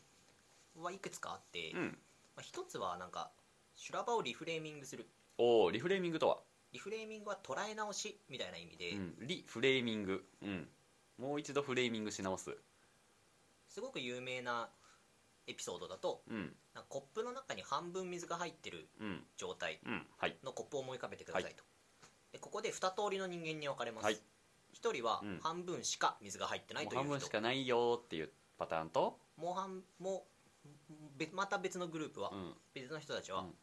[0.83, 1.99] はいくつかあって、うん。
[2.37, 3.31] まあ、一つはなんか
[3.77, 5.07] 修羅場をリフレーミングする。
[5.37, 6.39] おおリフレーミングとは、
[6.73, 10.25] リフレーミングは捉え直しみたいな意味で、うん、リフレーミング。
[10.41, 10.69] うん
[11.19, 12.57] もう一度フレーミングし直す。
[13.69, 14.71] すごく有名な
[15.47, 16.55] エピソードだとうん。
[16.75, 19.25] なんかコップの中に半分水が入ってるうん。
[19.37, 20.07] 状態うん。
[20.17, 20.37] はい。
[20.45, 21.65] のコップを思い浮かべてくださいと、
[22.33, 24.15] でここで2通りの人間に分かれます、はい。
[24.75, 25.39] 1人はうん。
[25.43, 29.19] 半分しか水が入ってないもうという人、半分しかないよっていうパターンと。
[29.37, 30.25] もう半も
[31.17, 32.55] べまた別のグループは、うん。
[32.75, 33.55] 別の人たちは、うん。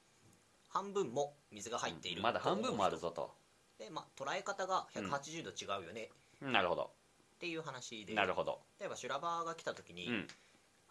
[0.67, 3.33] 半分も水が入っている、まだ半分もあるぞと。
[3.77, 6.09] で、まあ、捉え方が180度違うよね。
[6.41, 6.91] なるほど
[7.35, 8.61] っていう話で、なるほど。
[8.79, 10.27] 例えば修羅場が来た時に、うん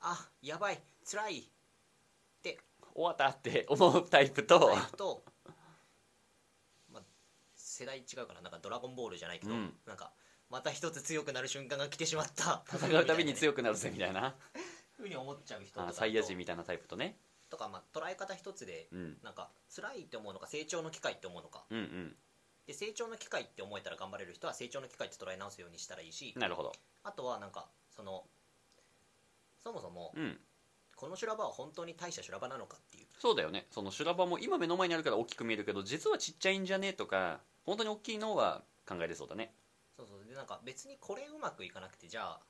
[0.07, 0.79] あやばい
[1.11, 1.43] 辛いっ
[2.43, 2.59] て。
[2.95, 5.25] 終わったって思うタイプとタイプと、
[6.93, 7.03] まあ、
[7.57, 9.75] 世代違うからなんか「ドラゴンボール」じゃないけど、うん。
[9.87, 10.13] なんか
[10.51, 12.63] また一つ強くなる瞬間が来てしまった。
[12.69, 14.37] 戦うたびにく強くなるぜみたいな。
[14.93, 17.19] ふうに思っちゃう人とかサイヤ人みたいなタイプとね。
[17.51, 19.19] とか、まあ、捉え方一つでうん。
[19.23, 21.65] なんか辛いって思うのか成長の機会って思うのか。
[21.71, 22.17] うん
[22.67, 26.73] で成長の機会って思えたら頑張れる人は成長の機会って捉え直すようにしたらいいしうんなるほど。
[27.03, 28.25] あとはなんかその
[29.63, 30.39] そもそもうん。
[30.97, 33.07] この修羅場は本当に大した修羅場なのかっていう。
[33.19, 33.67] そうだよね。
[33.71, 39.53] その修羅場も今目の前にあるから大きく見えるけど実はちっちゃいんじゃねとか本当に大きいのは考えれそうだね。
[39.97, 40.25] そうそう。
[40.25, 42.41] でなんか別にこれうまくいかなくてじゃあ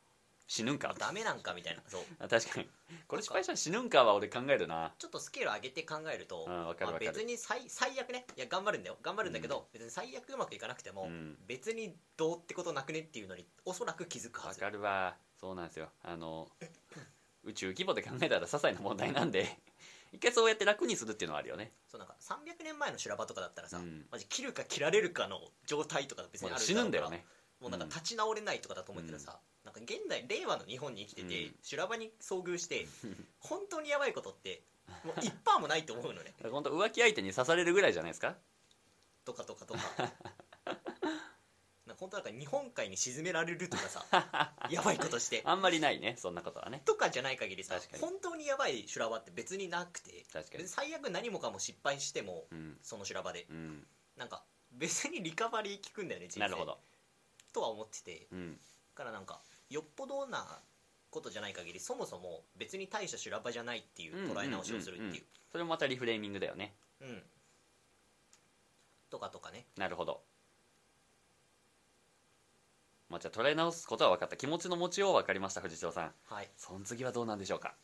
[0.46, 0.94] 死ぬんか。
[0.98, 1.82] ダメなんかみたいな。
[1.88, 2.02] そう。
[2.18, 2.68] あ確かに。
[3.06, 4.92] これ失敗したら死ぬんかは俺考えるな。
[4.98, 7.06] ちょっとスケール上げて考えると、うんわかるわかる。
[7.06, 8.26] まあ別に最最悪ね。
[8.36, 8.98] いや頑張るんだよ。
[9.02, 11.36] 頑張るんだけど、別に最悪うまくいかなくても、うん。
[11.46, 14.60] 別にどうってことなくねっていうのにおそらく気づくはず。
[14.62, 15.16] わかるわ。
[15.40, 15.88] そうなんですよ。
[16.02, 16.48] あの
[17.44, 19.58] 宇宙規模で考えたら些細な問題なんで
[20.12, 21.72] 一回そうやって楽にするっていうのはあるよね。
[21.88, 24.06] そうなんか300年前の修羅場とかだったらさ、うん。
[24.10, 27.26] マジ切るか切られるかの状態とか別にある死ぬんだよね。
[27.60, 29.40] もうなんか立ち直れないとかだと思ってたらさ、なん
[29.74, 31.54] か現代令和の日本に生きてて、うん。
[31.62, 32.86] 修羅場に遭遇して
[33.40, 34.62] 本当にやばいことって
[35.04, 36.34] もう一パーもないと思うのね。
[36.50, 38.36] 本当浮気相手に刺されるぐらいじゃないですか？
[39.24, 39.80] とかとかとか。
[41.96, 44.04] 本当なんか日本海に沈められるとかさ
[44.68, 45.42] やばいことして。
[45.44, 46.82] あんまりないねそんなことはね。
[46.84, 50.24] とかじゃない限りさ本当にやばい修羅場って別になくて
[50.66, 52.78] 最悪何もかも失敗してもうん。
[52.82, 53.46] その修羅場で。
[53.48, 53.86] うん。
[54.16, 56.40] なんか別にリカバリー効くんだよね人生。
[56.40, 56.80] なるほど。
[57.52, 58.26] とは思ってて。
[58.32, 58.56] うん。
[58.56, 58.60] だ
[58.94, 60.60] からなんかよっぽどな
[61.10, 65.24] ことじゃない限りそもそも別に大した修羅場じゃないっていう捉え直しをするっていう。
[65.50, 66.74] それもまたリフレーミングだよね。
[67.00, 67.22] うん。
[69.10, 69.64] とかとかね。
[69.76, 70.20] なるほど。
[73.08, 74.36] まあじゃあ捉え直すことは分かった。
[74.36, 76.12] 気持ちの持ちようは分かりました藤代さん。
[76.24, 76.48] はい。
[76.56, 77.74] その次はどうなんでしょうか。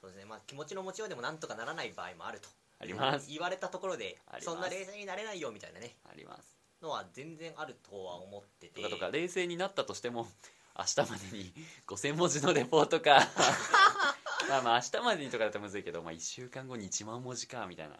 [0.00, 0.24] そうですね。
[0.24, 2.48] まあ気持ちの持ちようでもなんとかならない場合もあると。
[2.80, 3.28] あります。
[3.28, 5.96] 言われたところでそんな冷静になれないよみたいなね。
[6.08, 6.56] あります。
[6.80, 8.80] のは全然あるとは思ってて。
[8.80, 10.26] とかとか冷静になったとしても
[10.78, 11.52] 明日までに
[11.88, 13.18] 5000文字のレポートか。
[14.48, 17.96] まあまあ明日までにとかだとむずいけど、まあ、1週間後に1万文字かみたいな。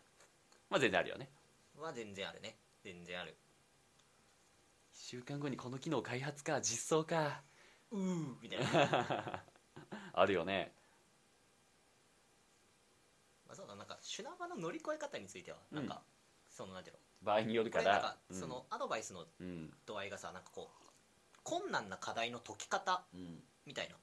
[0.70, 1.28] まあ全然あるよね。
[1.76, 2.56] は全然あるね。
[2.82, 3.36] 全然ある。
[4.94, 7.42] 1週間後にこの機能開発か実装か。
[7.90, 9.44] うーみたいな、ま
[10.12, 10.72] あるよね。
[13.48, 16.02] あ、そうだなんか修羅場の乗り越え方についてはなんか、
[16.48, 17.00] そのなんていうの？
[17.22, 18.00] 場合によるから。
[18.00, 19.78] か、そのアドバイスのうんうん。
[19.86, 20.87] 度合いがさなんかこう
[21.48, 23.96] 困難な課題の解き方うんみたいな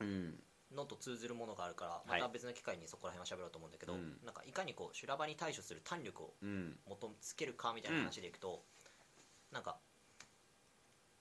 [0.00, 0.34] うん。
[0.74, 2.20] のと通ずるものがあるからはい。
[2.20, 4.18] また別の機会にそこら辺は喋ろうと思うんだけど、うん。
[4.24, 6.76] なんかいかにこう修羅場に対処する胆力をうん。
[6.88, 8.64] 求めつけるかみたいな話でいくと、
[9.52, 9.76] なんか、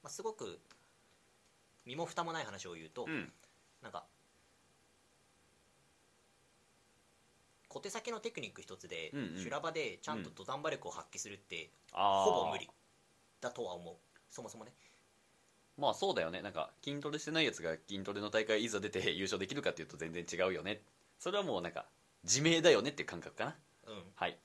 [0.01, 0.59] まあ、すごく
[1.85, 3.31] 身も蓋もない話を言うと、うん。
[3.83, 4.05] なんか
[7.67, 9.43] 小手先のテクニック一つで、うんうん。
[9.43, 12.67] 修羅場でちゃんと土壇場力を発揮するって、ほぼ無理
[13.39, 13.95] だとは思う。
[14.31, 14.73] そもそもね
[15.77, 16.41] まあそうだよね。
[16.41, 20.81] なんか筋トレしてないやつが筋トレの大会いざ出て優勝できるかっていうと全然違うよね。
[21.19, 21.86] それはもうなんか
[22.23, 23.55] 自明だよねっていう感覚かな。
[23.88, 24.03] うん。
[24.15, 24.38] はい。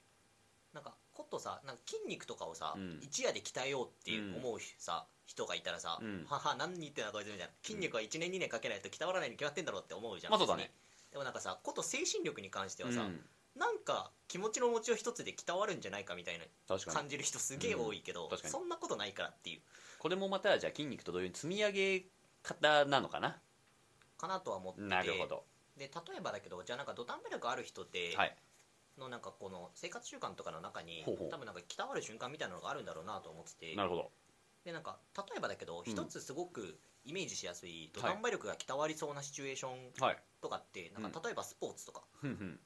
[0.73, 2.99] なんかことさなんか筋肉とかをさ、うん。
[3.03, 4.37] 一夜で鍛えようっていううん。
[4.37, 6.25] 思う人人がいたらさ、うん。
[6.29, 10.71] はは何言ってんだこいつみたいな筋肉は1年2年かけないと鍛わらないに決まってんだろうって思うじゃんまあそうだね。
[11.11, 13.21] でもなんかさこと精神力に関してはさ、うん。
[13.59, 19.61] なんか気持ちの持ちよう一つで鍛わるんじゃないかみたいな感じる人すげえ多いけど、そんなことないからっていう
[19.99, 22.05] これもまたじゃあ筋肉と同様に積み上げ
[22.43, 23.41] 方なのかな？
[24.17, 24.87] かなとは思ってて。
[24.87, 25.45] なるほど。
[25.77, 28.37] で例えばだけどじゃあなんか土壇場力ある人で、はい。
[28.99, 33.77] のなんかこの生活習慣とかの中に多分なんか鍛わる瞬間みたいなのがあるんだろうなと思ってて。
[33.77, 34.11] なるほど。
[34.65, 35.93] でなんか例えばだけどうん。
[35.93, 40.17] 一つすごくイメージしやすい土壇場力が鍛わりそうなシチュエーションはい。
[40.41, 42.59] とかってなんか例えばスポーツとか、ふんふん。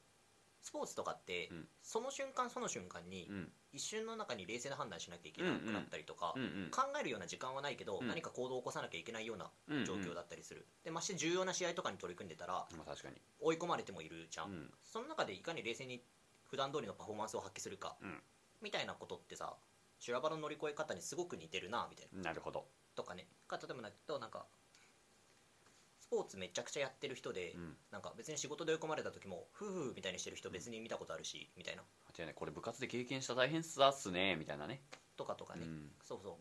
[0.62, 1.68] スポーツとかってうん。
[1.82, 6.70] その瞬間その瞬間にうん一瞬の中に冷静な判断しなきゃいけなくなったりとかうんうん。
[6.70, 8.08] 考えるような時間はないけどうん。
[8.08, 10.66] 何か行動を起こさなきゃいけないようなうんうん状況だったりする。
[10.84, 13.16] でまして重要な試合とかに取り組んでたらまあ確かに。
[13.40, 14.52] 追い込まれてもいるじゃうん。
[14.52, 16.02] んその中でいかに冷静に
[16.50, 18.20] 普段通りのパフォーマンスを発揮するかうん。
[18.60, 19.54] みたいなことってさ
[19.98, 22.22] 修羅場の乗り越え方にすごく似てるなみたいな。
[22.22, 22.66] なるほど。
[22.94, 23.26] とかね。
[23.48, 24.44] か例えばだけどなんか
[26.00, 27.76] スポーツめちゃくちゃやってる人で、うん。
[27.90, 31.82] なんか別に仕事で追い込まれた時もフーフーみたいにしてる人別に見たことあるし、みたいな
[32.18, 34.36] 間違いないこれ部活で経験した大変さっすね。
[34.36, 34.82] みたいなね。
[35.16, 35.90] とかとかね、うん。
[36.02, 36.34] そうそう。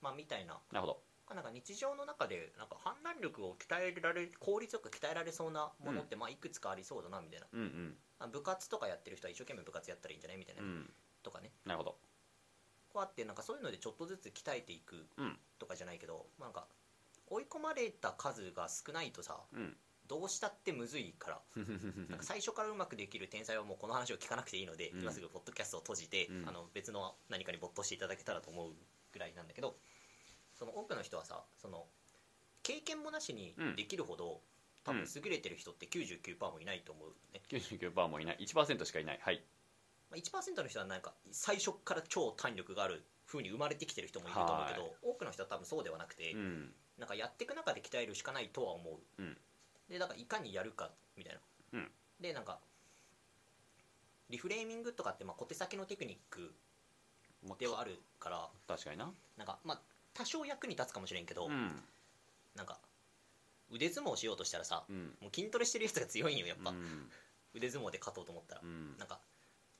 [0.00, 0.54] まあみたいな。
[0.72, 1.02] なるほど。
[1.34, 7.96] なんか日常の中でなんか判断力を鍛えられ効率よく鍛えられそうなものってまあいくつかありそうだなみたいな、うんうん。
[8.18, 10.38] あ部活とかやってる人は一生懸命部活やったらいいんじゃない？
[10.38, 10.90] みたいな、うん。
[11.22, 11.50] とかね。
[11.64, 11.96] なるほど。
[12.92, 15.38] こうやってなんかそういうのでちょっとずつ鍛えていくうん。
[15.58, 16.66] とかじゃないけど、まあなんか
[17.28, 21.40] 追い込まれた数が少ないとさうんどうしたってむずいから。
[22.08, 25.02] なんか最初からうまくできる天才はもうこの話を聞かなくていいので、うん。
[25.02, 26.48] 今すぐポッドキャストを閉じて、うん。
[26.48, 28.74] あの別の何かに没頭していただけたらと思う
[29.12, 29.78] ぐらいなんだけど
[30.54, 31.88] その多くの人はさその
[32.64, 34.40] 経験もなしにできるほど、
[34.84, 38.38] 多分優れてる人って99%もいないと思うね、99%もいない。
[38.40, 39.18] 1%しかいない。
[39.20, 39.44] はい。
[40.10, 46.74] まあ、1%の人はなんか最初から超胆力がある風に生まれてきてる人もいると思うけど、多くの人は多分そうではなくて、うん。
[46.98, 49.36] なんかやっていく中で鍛えるしかないとは思う、うん
[49.88, 51.40] でだからいかにやるかみたいな、
[51.74, 51.90] うん。
[52.20, 52.58] でなんか
[54.30, 56.52] リフレーミングとかってまあ小手先のテクニック
[57.46, 58.48] まあではあるから。
[58.66, 59.10] 確かにな。
[59.36, 59.80] なんかまあ
[60.14, 61.82] 多少役に立つかもしれんけど、うん。
[62.56, 62.78] なんか
[63.70, 65.14] 腕相撲しようとしたらさうん。
[65.20, 67.10] もう筋トレしてるやつが強いんよやっぱ、うん。
[67.54, 68.96] 腕相撲で勝とうと思ったら、うん。
[68.98, 69.18] なんか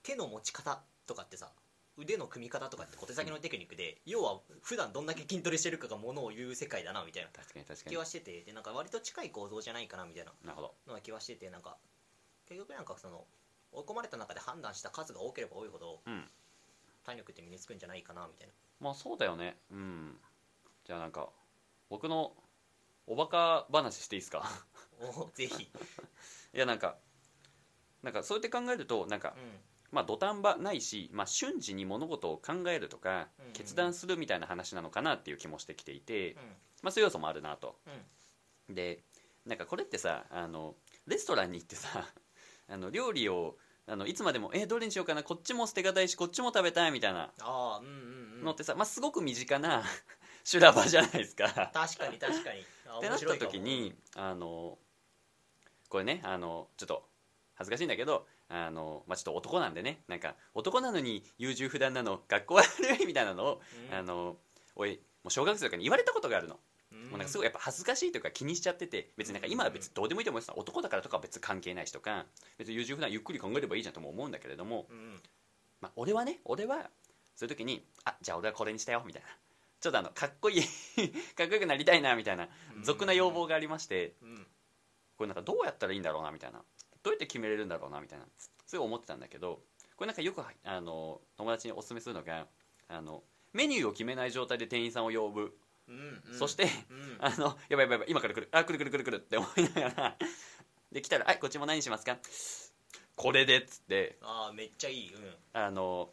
[0.03, 1.51] 手の持ち方とかってさ
[1.97, 7.91] 腕の組み方とかって小手先のテクニックで、要は普段どんだけ筋トレしてるかがものを言う世界だなみたいな確かに確かに。
[7.91, 10.33] 気はしててでなんか割と近い構造じゃないかなみたいな。
[10.45, 10.75] なるほど。
[10.89, 11.77] のは気はしててなんか
[12.47, 13.25] 結局なんかその
[13.73, 16.29] 追い込まれた中で判断した数が多ければ多いほどうん。
[17.05, 18.53] 体力って身につくんじゃないかなみたいな。
[18.81, 19.57] まあそうだよね。
[19.71, 20.17] うん。
[20.85, 21.29] じゃあなんか
[21.91, 22.33] 僕の
[23.07, 24.51] おバカ話していいですか？
[25.01, 25.65] おぜひ、
[26.55, 26.97] いやなんか
[28.03, 29.41] なんかそうやって考えるとなんかう
[29.95, 36.37] まあ土壇場ないし、まあ、瞬時に物事を考えるとか決断するみたいな話なのかなっていう気もしてきていて、ん。
[36.83, 37.79] まあ、そういう要素もあるなと。
[38.69, 38.75] うん。
[38.75, 39.01] で
[39.47, 40.75] なんかこれってさあの
[41.07, 42.07] レストランに行ってさ
[42.69, 47.33] あの料理をあのいつまでも「えどれにしようかなこっちも捨てがたいしこっちも食べたい」みたいな
[48.43, 49.85] のってさ、まあ、すごく身近な
[50.45, 51.71] 修羅場じゃないですか。
[51.73, 52.65] 確かに確かに。
[52.87, 54.79] あ ってなった時にあの
[55.89, 57.09] これねあのちょっと
[57.55, 60.01] 恥ずかしいんだけどあの、まあ、ちょっと男なんでね。
[60.09, 62.67] なんか男なのに優柔不断なの学校悪
[63.03, 63.97] いみたいなのを、うん。
[63.97, 64.37] あの
[64.77, 66.59] おいもう小学生とかに言われたことがあるの、
[66.93, 66.99] うん。
[67.05, 72.27] もうなんかすごいやっぱ恥ずかしいというか気にしちゃってて別になんか今は別にどうでもいいと思います男だからとかは別に関係ないしとか
[72.59, 75.21] 別に優柔不断ゆっくり考えればいいじゃんとも思うんだけれども、うん。
[75.81, 76.91] まあ、俺はね俺は
[77.35, 79.29] そういう時にあじゃあ俺はこれにしたよみたいな。
[79.81, 80.63] ちょっとあのかっこいい
[81.37, 82.49] かっこよくなりたいなみたいな
[82.83, 84.47] 俗な要望がありましてうん。
[85.19, 86.63] これなんかどうやったらいいんだろうなみたいな
[87.05, 88.25] どうやって決めれるんだろうなみたいな
[88.67, 89.61] すごい思ってたんだけど
[89.97, 92.47] これなんかよくあの友達におすすめするのが
[92.89, 95.55] あのメニューを決めない状態で店員さんを呼ぶ、
[95.89, 96.39] うんうん。
[96.39, 97.17] そしてうん。
[97.21, 98.49] あのやばいやばいやばい今から来る。
[98.51, 100.17] あ来る来る来る来るって思いながら
[100.91, 102.19] で来たら「はいこっちも何にしますか?」
[103.17, 105.15] これでっつってああめっちゃいい。
[105.15, 105.23] うん。
[105.23, 106.11] うんあの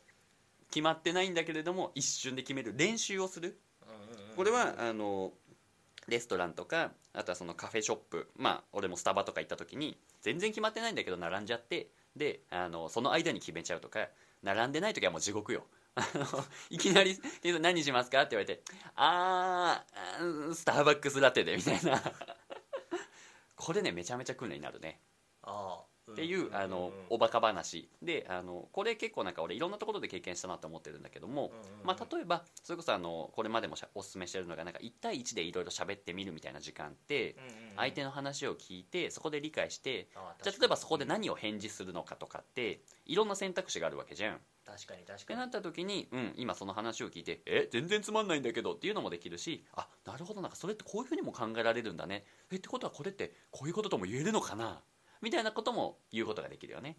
[0.70, 3.60] 決まってないんだけれども一瞬で決める練習をする。
[3.86, 4.36] うんうん。
[4.36, 5.34] これはあの
[6.12, 14.08] レストランとかあとはそのカフェショップまあ俺もスタバとか行った時に全然決まってないんだけど並んじゃってであのその間に決めちゃうとか
[14.44, 15.66] 並んでない時はもう地獄よ。
[15.96, 16.26] あ の
[16.70, 17.20] いきなり
[17.60, 18.64] 「何しますか?」って言われて
[18.96, 22.02] 「あースターバックスラテで」みたいな。
[23.56, 25.02] これねめちゃめちゃ訓練になるね。
[25.44, 27.90] ああっていうあのおバカ話。
[28.02, 31.52] であのこれ結構なんか俺いろんなところで経験したなと思ってるんだけども、
[31.84, 37.36] まあ、例えばそれこそあのこれまでもおすすめしてるのがなんか1対1でいろいろ喋ってみるみたいな時間って
[37.76, 40.10] 相手の話を聞いてそこで理解して
[40.44, 44.36] じゃあ例えばそこで何を返事するのかとかっていろんな選択肢があるわけじゃん。
[44.36, 45.26] っ確かに確かに。
[45.28, 52.26] てなった時に、うん、今その話を聞いて「え全然つまんないんだけど」っていうのもできるしあなるほどなんかそれってこういうふうにも考えられるんだね。
[52.52, 54.82] えってことはこれってこういうこととも言えるのかな？
[55.22, 56.98] みたいなことも言うことができるよね。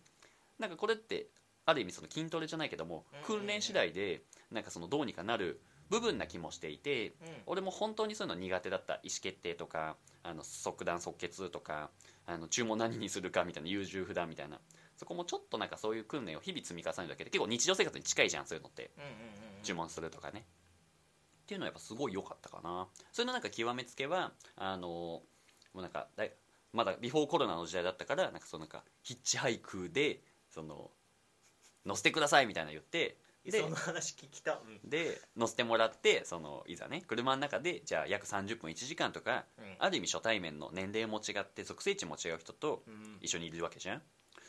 [0.59, 1.29] なんかこれって
[1.65, 7.15] ある意味その筋トレじゃないけども訓練次第でなんかそのどうにかなる部分な気もしていてうん。
[7.47, 11.91] 俺も本当にそういうの苦手だった意思決定とかあの即断即決とか
[12.27, 14.61] あの注文何にするかみたいな優柔不断みたいな。
[14.97, 18.91] そこもちょっとなんかそういう訓練を日々積み重ねるだけで結構日常生活に近いじゃんそういうのって。
[19.65, 20.45] 注文するとかね。
[21.43, 22.87] っていうのはやっぱすごい良かったかな。
[23.13, 25.23] それのなんか極めつけはあのも
[25.75, 26.09] うなんか
[26.73, 30.91] まだビフォーコロナの時代だったからなんかそのなんかヒッチハイクでその
[31.85, 34.89] 乗せてくださいみたいなの言ってでその話聞きたうん。
[34.89, 39.65] で乗せてもらってそのいざね車の中でじゃあ約30分1時間とかうん。
[39.79, 43.19] ある意味初対面の年齢も違って属性値も違う人とうん。
[43.21, 44.03] 一緒にいるわけじゃん。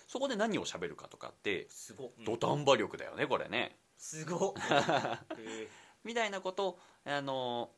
[0.07, 2.11] そこで何を喋るかとかってすごっ。
[2.19, 2.25] うん。
[2.25, 3.77] 土壇場力だよねこれね。
[3.97, 4.53] すご
[6.03, 7.71] みたいなことをあの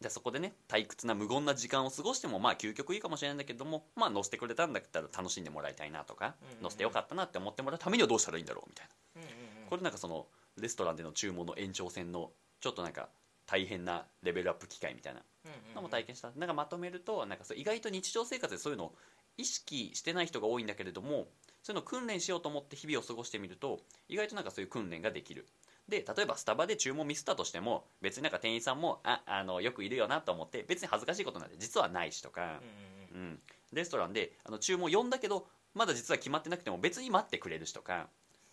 [0.00, 6.64] じゃあそこでね退屈な無言な時間を過ごしてもまあ究極いいかもしれないんだけどもまあ乗せてくれたんだったら楽しんでもらいたいなとかうん。
[6.66, 8.92] うんせてよかったなって思ってもらうためにはどうしたらいいんだろうみたいな。
[9.16, 9.68] えうんうんうん。
[9.70, 10.26] これなんかその
[10.60, 12.30] レストランでの注文の延長線の
[12.60, 13.08] ちょっとなんか
[13.46, 15.74] 大変なレベルアップ機会みたいなうんうんうん。
[15.76, 16.30] のも体験した。
[16.36, 18.94] なんかまとめるとなんかそう意外と日常生活でそういうのを
[19.38, 21.28] 意識してない人が多いんだけれども
[21.62, 25.46] そういうのを訓練しようと思って日々を過ごしてみると意外となんかそういう訓練ができる
[25.88, 32.42] で例えばスタバで注文ミスったとしても別になんか店員さんもああのよくいるよなと思って別に恥ずかしいことなんて実はないしとか。
[32.42, 33.28] うん、うんうん。
[33.28, 33.40] うん、
[33.72, 38.08] レストランであの注文呼んだけどまだ実は決まってなくても別に待ってくれるしとか。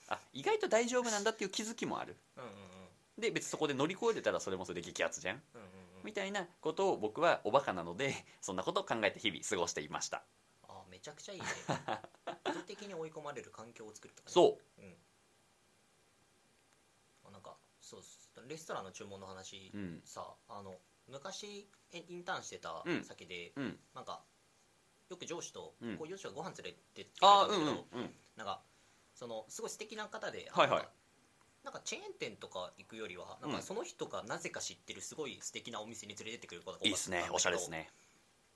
[0.10, 2.16] あ意外と大丈夫なんだっていう気づきもある。
[2.38, 2.50] うんうん
[3.16, 5.36] で別にそこで乗り越えれたらそれもそれで激アツじゃん。
[5.36, 5.70] うんうんうん。
[6.04, 10.24] みたいなことを僕はおバカなのでそんなことを考えて日々過ごしていました。
[10.68, 11.46] あめちゃくちゃいいね。
[12.50, 14.34] 意図的に追い込まれる環境を作るとかね。
[14.34, 14.82] そう。
[14.82, 14.96] うん
[18.02, 20.02] そうレストランの注文の話、うん。
[20.06, 20.76] さあの
[21.08, 23.04] 昔えインターンしてたうん。
[23.04, 23.80] 先で、うん。
[23.94, 24.24] なんか
[25.10, 25.98] よく上司と、うん。
[25.98, 28.10] こう上司がご飯連れてってくれああうんけど、うんうん。
[28.36, 28.62] なんか
[29.14, 30.88] そのすごい素敵な方で、はいはい。
[31.64, 33.56] なんかチェーン店とか行くよりはなんうん。
[33.58, 37.30] かその人がなぜか知ってるすごい素敵なお店に連れてってくれることが多かったいいっすね。
[37.32, 37.90] おしゃれですね。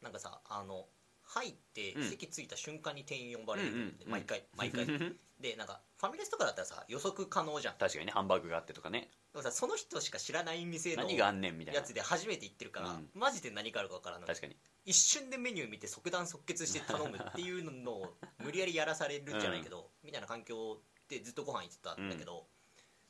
[0.01, 0.85] なんかさあの
[1.27, 2.09] 入ってうん。
[2.09, 4.11] 席着いた瞬間に店員呼ばれる、うんうんうん。
[4.11, 4.85] 毎回毎回。
[4.85, 7.77] 確 でなんかファミレスとかだったらさ予測可能じゃん。
[7.77, 9.11] かにねハンバーグがあってとかね。
[9.33, 11.81] でもさその人しか知らない店の何があんねんみたいな。
[11.81, 13.09] やつで初めて行ってるから、うん。
[13.13, 14.57] マジで何があるか分からない確かに。
[14.85, 22.47] 一瞬でメニュー見て即断即決して頼むっていうのを 無理やりやらされるじゃないけど、みたいな環境でずっとご飯行ってたんだけど、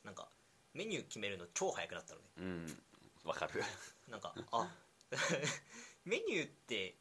[0.03, 0.30] なんか
[0.73, 2.27] メニュー決めるの超早くなったのね。
[2.38, 2.84] うん。
[3.23, 3.63] わかる。
[4.08, 4.75] なんかあ
[6.03, 6.95] メニューってえ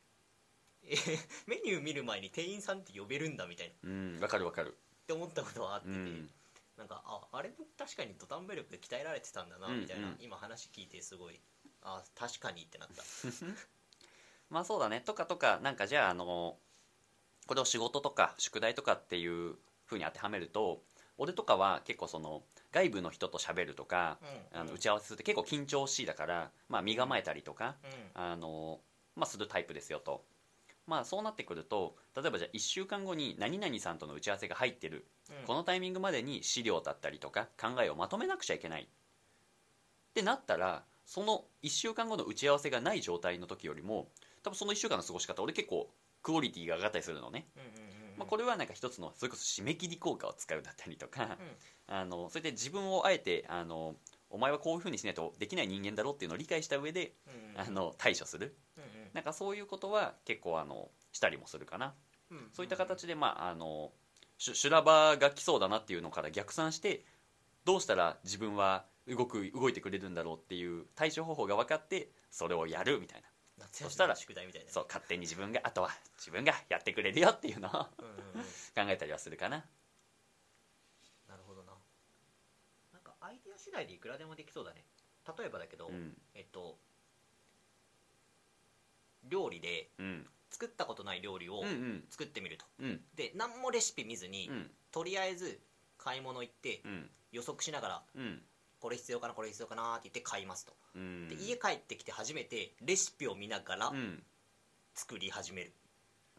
[1.47, 3.75] メニュー見る前に店員さんって呼べるんだみたいな。
[3.75, 4.77] っうんわかるわかる。
[5.07, 6.31] て思ったことはあってて、うん。
[6.77, 11.41] なんかああれも確かに土壇場力で鍛えられてたんだなうんみたいな、うん今話聞いてすごい
[11.83, 13.03] あ確かにってなった。
[14.51, 15.01] まあそうだね。
[15.01, 16.59] とかとかなんかじゃああの
[17.47, 20.83] これを仕事とか宿題とかっていうふうに当てはめると
[21.19, 24.19] 俺とかは結構その外部の人と喋るとか、
[24.53, 24.61] うん。
[24.61, 28.11] あの打ち合わせするって結構緊張しいだから、まあ、身構えたりとか、うん。
[28.15, 28.81] あの
[29.15, 30.25] まあ、するタイプですよと。
[30.87, 35.47] まあそうなってくると例えばじゃあ1週間後に何々さんとの打ち合わせが入ってる、うん。
[35.47, 38.83] このタイミングまでに資料だったりとか考えをまとめなくちゃいけない。
[38.83, 38.87] っ
[40.15, 44.09] てなったらその1週間後の打ち合わせがない状態の時よりも
[44.43, 45.91] 多分その1週間の過ごし方俺結構
[46.23, 48.19] クオリティが上がったりするのね、うんうんうんうん。
[48.19, 51.37] まあ、これはなんか一つのそれこそ締め切り効果を使うだったりとか、
[51.87, 53.95] あのそれで自分をあえてあの
[54.31, 58.57] お前はこういうふうにしないとできない人間だろっていうのを理解した上でうんうんあの対処する。
[58.77, 61.95] うんうんなんかそういうことは結構あのしたりもするかな。
[62.31, 62.51] うん。
[62.53, 63.91] そういった形でまああの
[64.37, 67.03] 修修羅場が来そうだなっていうのから逆算して
[67.65, 73.67] どうしたら自分は動く動いてくれるんだろうっていう対処方法が分かってそれをやるみたいな。
[73.73, 74.67] そしたらの宿題みたいな。
[74.67, 77.89] ねそう勝手に自分があとは自分がやってくれるよっていうのを考
[78.87, 79.65] えたりはするかな。
[81.27, 81.73] なるほどな。
[82.93, 84.85] なんかアイデア次第でいくらでもできそうだね。
[85.39, 86.13] 例えばだけど、うん。
[86.35, 86.77] えっと
[89.29, 90.27] 料理でうん。
[90.49, 92.05] 作ったことない料理をうんうん。
[92.09, 93.01] 作ってみると、うん。
[93.15, 94.71] で何もレシピ見ずに、うん。
[94.91, 95.61] とりあえず
[95.99, 97.11] 買い物行ってうん。
[97.33, 98.43] 予測しながらうん。
[98.79, 101.29] これ必要かなこれ必要かなって言って買いますと、うん。
[101.29, 104.23] で家帰ってきて初めてレシピを見ながらうん。
[104.95, 105.73] 作り始める。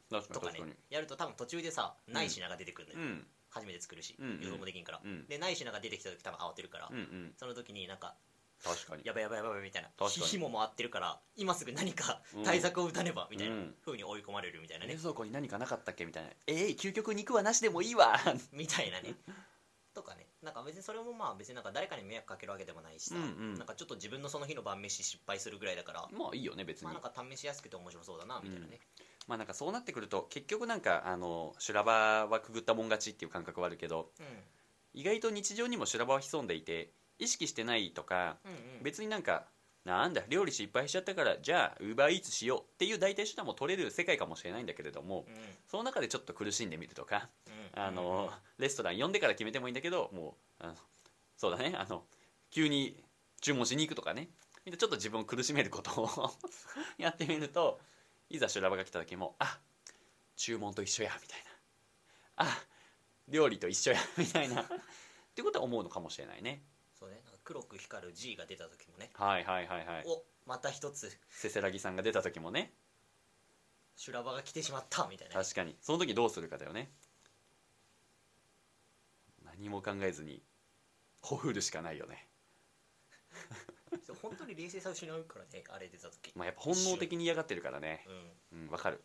[0.09, 0.61] とかね。
[0.89, 3.27] やると多分途中でさない品が出てくるのよ、うん。
[3.49, 4.41] 初めて作るし、うんうん。
[4.41, 5.27] 予想もできんから、うん。
[5.27, 7.33] でない品が出てきた時多分慌てるから、うんうん。
[7.37, 8.15] その時になんか
[8.63, 9.03] 確かに。
[9.05, 9.89] やばいやばいやばいみたいな。
[9.97, 10.25] 確かに。
[10.25, 12.43] 火も回ってるから今すぐ何かうん。
[12.43, 13.75] 対策を打たねばみたいなうん。
[13.85, 14.93] 風に追い込まれるみたいなね。
[14.93, 16.05] 冷、蔵庫に何かなかったっけ？
[16.05, 16.29] みたいな。
[16.47, 18.19] えー、究極肉はなしでもいいわ。
[18.51, 19.15] みたいなね。
[19.93, 20.27] とかね。
[20.43, 23.55] なんか別にそれもまあ別になんか誰かに迷惑かけるわけでもないしさ、うんうん。
[23.55, 26.85] なんかちょっと自分のその日の晩飯失敗するぐらいだから、まあいいよね別に。
[26.85, 28.79] まあなんか試しやすくて面白そうだなみたいなね、
[29.27, 34.43] まあなんかそうなってくると結局なんかあの修羅場はくぐったもん勝ちっていう感覚はあるけどうん。
[34.93, 38.83] 意外と日常にも修羅場は潜んでいて意識してないとかうんうん。
[38.83, 39.45] 別になんか
[39.85, 45.33] なんだ料理失敗しちゃったからじゃあウーバーイーツしようっていう代替手段も取れる世界かもしれないんだけれどもうん。
[45.67, 47.29] その中でちょっと苦しんでみるとか
[47.75, 47.81] うん。
[47.81, 50.73] あのレストラン呼んでから決めてもいいんだけどもうあの
[51.37, 52.03] そうだねあの
[52.51, 53.03] 急に
[53.41, 54.29] 注文しに行くとかね。
[54.65, 56.09] ちょっと自分を苦しめることを
[56.97, 57.79] やってみると
[58.29, 59.59] いざ修羅場が来た時もあ
[60.35, 61.45] 注文と一緒やみたいな。
[62.49, 62.63] あ
[63.29, 64.61] 料理と一緒やみたいな。
[64.63, 64.67] っ
[65.35, 66.61] てことは思うのかもしれないね
[67.47, 69.09] 黒く光る G が出た時もね。
[69.13, 70.03] はいはいはいはい。
[70.05, 71.17] おまた一つ。
[71.29, 72.73] せせらぎさんが出た時もね。
[73.95, 75.77] 修羅場が来てしまったみたいな確かに。
[75.81, 76.91] その時どうするかだよね。
[79.45, 80.43] 何も考えずに
[81.21, 82.27] ほふるしかないよね。
[84.21, 86.33] 本当に冷静さを失うからねあれ出た時。
[86.35, 88.03] まあやっぱ本能的に嫌がってるからね。
[88.51, 89.01] うんうんわかる。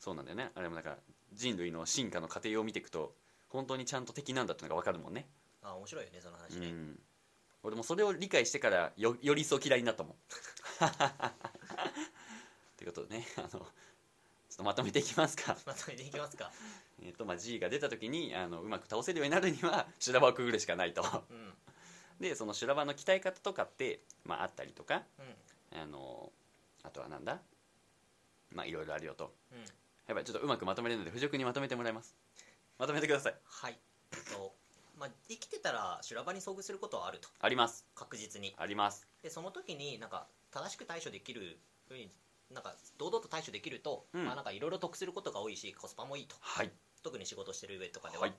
[0.00, 0.50] そうなんだよね。
[0.56, 0.98] あれもなんか
[1.32, 3.14] 人類の進化の過程を見ていくと
[3.50, 5.28] 本当にちゃんと敵なんだってのがわかるもんね
[5.64, 7.00] あ面白いよねその話ね、うん。
[7.62, 10.12] 俺もそれを理解してからよより一層嫌いになったもん。
[10.14, 10.16] っ
[12.76, 13.26] てことでね。
[13.38, 15.56] あのちょっとまとめていきますか。
[15.66, 16.52] まとめていきますか。
[17.02, 21.02] えっとまあ G が出た時にあのうまく倒せるようになるには修羅場をくぐるしかないと。
[21.30, 21.54] うん。
[22.20, 25.02] でその修羅場の鍛え方とかって、まあ、あったりとか
[25.72, 25.80] うん。
[25.80, 26.32] あの
[26.82, 27.40] あとはなんだ？
[28.50, 29.34] まあいろいろあるよと。
[29.50, 29.58] うん。
[29.60, 29.68] やっ
[30.08, 32.14] ぱりちょっとうまくまとめれるので藤尾君にまとめてもらいます。
[32.78, 33.34] まとめてください。
[33.44, 33.78] はい。
[34.12, 34.54] えっと
[34.98, 37.28] まあ生きてたら修羅場に遭遇することはあると。
[37.40, 37.84] あります。
[37.94, 38.54] 確実に。
[38.56, 39.06] あります。
[39.22, 42.10] でその時になんか正しく対処できるふうに
[42.52, 44.24] なんか堂々と対処できると、うん。
[44.24, 46.36] まあなんかいろいろ得することが多いしコスパもいいと。
[46.40, 46.70] はい。
[47.02, 48.34] 特に仕事してる上とかでは、はい。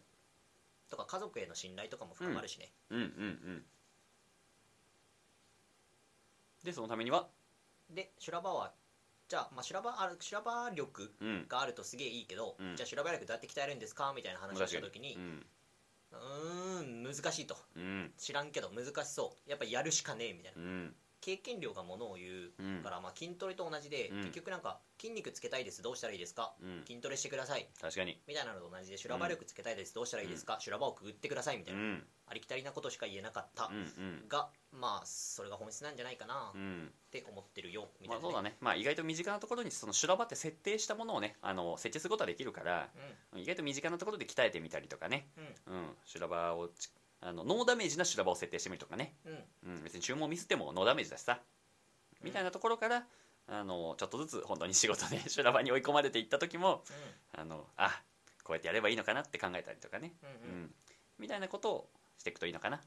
[0.90, 3.64] とか家族への信頼とかも深まるしね、うんうんうん。
[6.64, 7.28] でそのためには？
[7.90, 8.72] で修羅場は
[9.28, 11.46] じゃあ,、まあ、修羅場ある修羅場力うん。
[11.48, 12.76] があるとすげえいいけど、うん。
[12.76, 14.14] じゃあ修羅場力どうやって鍛えるんですか？
[14.16, 15.16] みたいな話をした時に。
[15.16, 15.46] うん
[16.16, 17.56] うーん難しいと。
[17.76, 18.14] うん。
[18.18, 19.50] 知らんけど難しそう。
[19.50, 20.62] やっぱやるしかねえみたいな。
[20.62, 20.96] うん
[21.26, 22.30] 経験量がものを言
[22.80, 24.22] うから、まあ、筋トレと同じで、うん。
[24.26, 26.54] 結局なんか筋肉つけたいですどうしたらいいですか？
[26.62, 26.84] うん。
[26.86, 27.68] 筋トレしてください。
[27.82, 28.22] 確かに。
[28.28, 30.58] みたいなのと同じで修羅場力つけたいですどうしたらいいですか？
[30.60, 32.04] 修羅場をくぐってくださいみたいな、うん。
[32.28, 33.72] ありきたりなことしか言えなかった。
[34.30, 36.52] が、まあそれが本質なんじゃないかな。
[36.54, 36.92] っうん。
[37.10, 38.58] て思ってるよみたいな、まあそうだね。
[38.62, 42.90] まあ意外と身近なところにその修羅場って設定したものをねあの設置することはできるから
[43.36, 45.28] 意外と身近なところで鍛えてみたりとかね。
[45.66, 45.88] うん。
[46.06, 46.90] 修羅場をち
[47.26, 49.16] あのノーダメージな修羅場を設定してみるとかね。
[49.26, 49.72] うん。
[49.78, 51.40] うん、別に注文ミスってもノーダメージだしさ、
[52.24, 53.04] みたいなところから
[53.48, 56.84] あのちょっとずつ本当に仕事で修羅場に追い込まれていった時も
[57.34, 58.02] あのあ
[58.44, 60.56] こうやってやればいいのかなって考えたりとかね、うんうん。
[60.56, 60.62] うん。
[60.64, 60.72] うん
[61.18, 62.82] みたいなことをしていくといいのかな。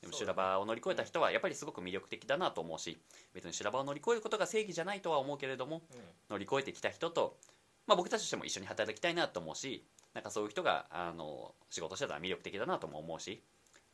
[0.00, 2.98] でも修羅場を乗り越えた人はやっぱりすごく魅力的だなと思うし
[3.32, 5.98] 別に修羅場を乗り越えることが正義じゃないとは思うけれどもうん
[6.30, 7.38] 乗り越えてきた人と、
[7.86, 9.82] まあ、僕たちとしても一緒に働きたいなと思うし
[10.14, 13.42] なんかそういう人があの仕事してたら魅力的だなとも思うし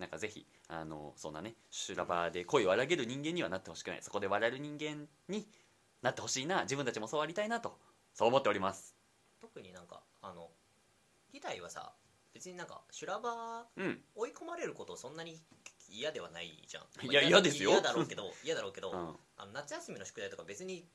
[0.00, 3.98] なんかぜひあのそんなね修羅場で声を荒げる人間にはなってほしくない。
[4.00, 5.46] そこで笑える人間に
[6.00, 6.62] なってほしいな。
[6.62, 7.78] 自分たちもそうありたいなと。
[8.14, 8.96] そう思っております。
[9.42, 10.48] 特になんかあの
[11.32, 11.92] 議題はさ
[12.32, 14.00] 別になんか修羅場うん。
[14.14, 15.38] 追い込まれることそんなに
[15.90, 17.06] 嫌ではないじゃん。
[17.06, 17.72] いや嫌ですよ。
[17.72, 19.16] 嫌だろうけど嫌だろうけど、 うん。
[19.36, 20.88] あの夏休みの宿題とか別に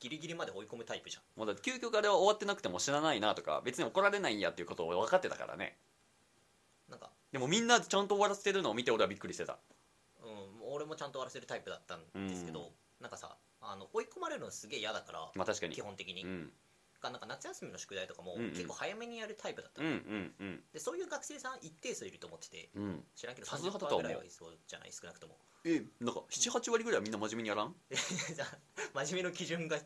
[0.00, 1.22] ギリギリまで追い込むタイプじゃん。
[1.38, 5.76] もうだって究極あれは終わってなくても知らないなとか別に怒られないんやっていうことを分かってたからね。
[6.88, 9.58] なんか、でもみんなちゃんと終わらせてるのを見て俺はびっくりしてた。
[10.24, 12.66] うん、俺もちゃんと終わらせるタイプだったんですけど、うん。
[13.00, 15.74] なんかさあの追い込まれるのすげえ嫌だからまあ確かに。
[15.74, 16.50] 基本的に、うん
[17.00, 20.60] がなんか夏休みの宿題とかも結構早めにやるタイプだったの、うんうんうん。
[20.72, 23.04] でそういう学生さん一定数いると思っててうん。
[23.16, 24.02] 知らんけどさすがだと30%思う。
[24.02, 25.36] ぐらいはいそうじゃない少なくとも。
[25.64, 27.74] えなんか78割ぐらいはみんな真面目にやらん？
[28.94, 29.78] 真面目の基準が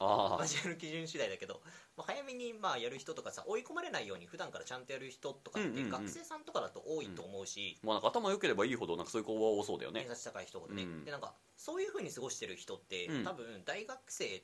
[0.00, 1.60] ああ真面目の基準次第だけど、
[1.96, 10.00] まあ、早めにまあやる人とかさ追い込まれないように普段からちゃんとやる人とかって学生さんとかだと多いと思うし、まあなんか頭良ければいいほどなんかそういう子は多そうだよね。
[10.00, 11.04] 偏差値高い人ほどね、うん。
[11.04, 13.24] でなんかそういうふうに過ごしてる人って、うん。
[13.24, 14.42] 多分大学生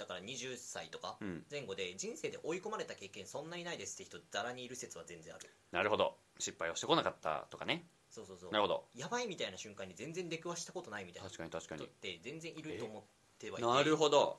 [0.00, 1.44] だから20歳とかうん。
[1.50, 5.48] 前後で人生で追い込まれた経験そんなにないですって人ざらにいる説は全然ある。
[5.72, 6.16] なるほど。
[6.38, 7.84] 失敗をしてこなかったとかね。
[8.10, 8.50] そうそうそう。
[8.50, 8.84] なるほど。
[8.94, 11.82] やばいみたいな瞬間に全然出くわしたことないみたいな確かに確かに。
[11.82, 13.02] 人って全然いると思っ
[13.38, 13.68] てはいて。
[13.68, 14.38] なるほど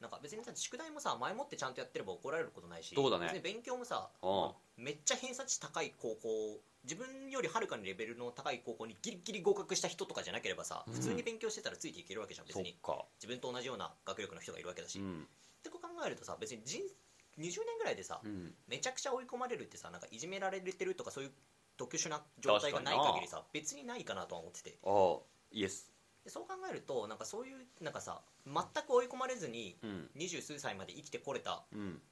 [0.00, 3.24] なんか別にさ宿題もさ前もってちゃんとやってれば怒られることないしそうだね。
[3.24, 4.84] 別に勉強もさうん。
[4.84, 10.94] めっちゃ偏差値高い高校自分よりはるかにレベルの高い高校にギリギリ合格した人とかじゃなければさうん。
[10.94, 12.78] 普通に勉強してたらついていけるわけじゃん別に。
[13.20, 15.26] 自分と同じような学力の人がいるわけだし、っうん。
[15.64, 16.80] てこう考えるとさ別に人
[17.38, 18.54] 20年ぐらいでさ、うん。
[18.68, 21.30] めちゃくちゃ追い込まれるってさなんかいじめられてるとかそういう
[21.76, 24.78] 特殊な状態がない限りさ別にないかなとは思ってて。
[24.84, 25.18] ああ
[25.50, 25.90] イエス
[26.28, 28.54] でそう考えるとなんかそういうなんかさ全
[28.86, 30.10] く追い込まれずにうん。
[30.14, 32.02] 二十数歳まで生きてこれたうん。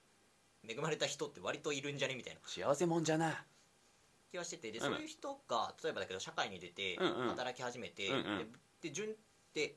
[0.67, 2.41] 恵まれた人って割といるんじゃねみたいな。
[2.47, 3.45] 幸せもんじゃな。
[4.33, 4.85] 気はしててで、うん。
[4.87, 7.29] そういう人が例えばだけど社会に出てうんうん。
[7.29, 8.39] 働き始めて、うんうん。
[8.81, 9.15] でで順
[9.53, 9.77] で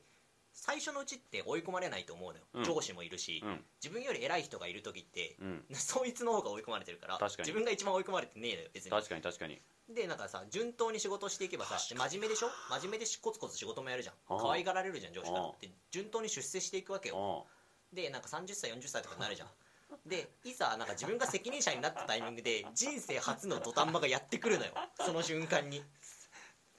[0.52, 2.64] 最初のうちって追い込まれないと思うのよ、うん。
[2.64, 3.64] 上司もいるし、うん。
[3.82, 5.64] 自分より偉い人がいる時ってうん。
[5.72, 7.48] そいつの方が追い込まれてるから確かに。
[7.48, 8.90] 自分が一番追い込まれてねえのよ別に。
[8.90, 9.60] 確かに確かに。
[9.88, 12.48] でなんかさ順当に仕事していけばさで真面目でしょ？
[12.70, 14.14] 真面目でしコツコツ仕事もやるじゃん。
[14.28, 14.38] ああ。
[14.42, 15.44] 可愛がられるじゃん上司から。
[15.44, 15.52] ああ。
[15.60, 17.16] で順当に出世していくわけよ。
[17.16, 17.46] お
[17.92, 19.48] でなんか30歳40歳とかになるじゃん。
[20.06, 24.72] でいざなんか自分が責任者になったタイミングで人生初の土壇場がやってくるのよ。
[25.04, 25.82] その瞬間に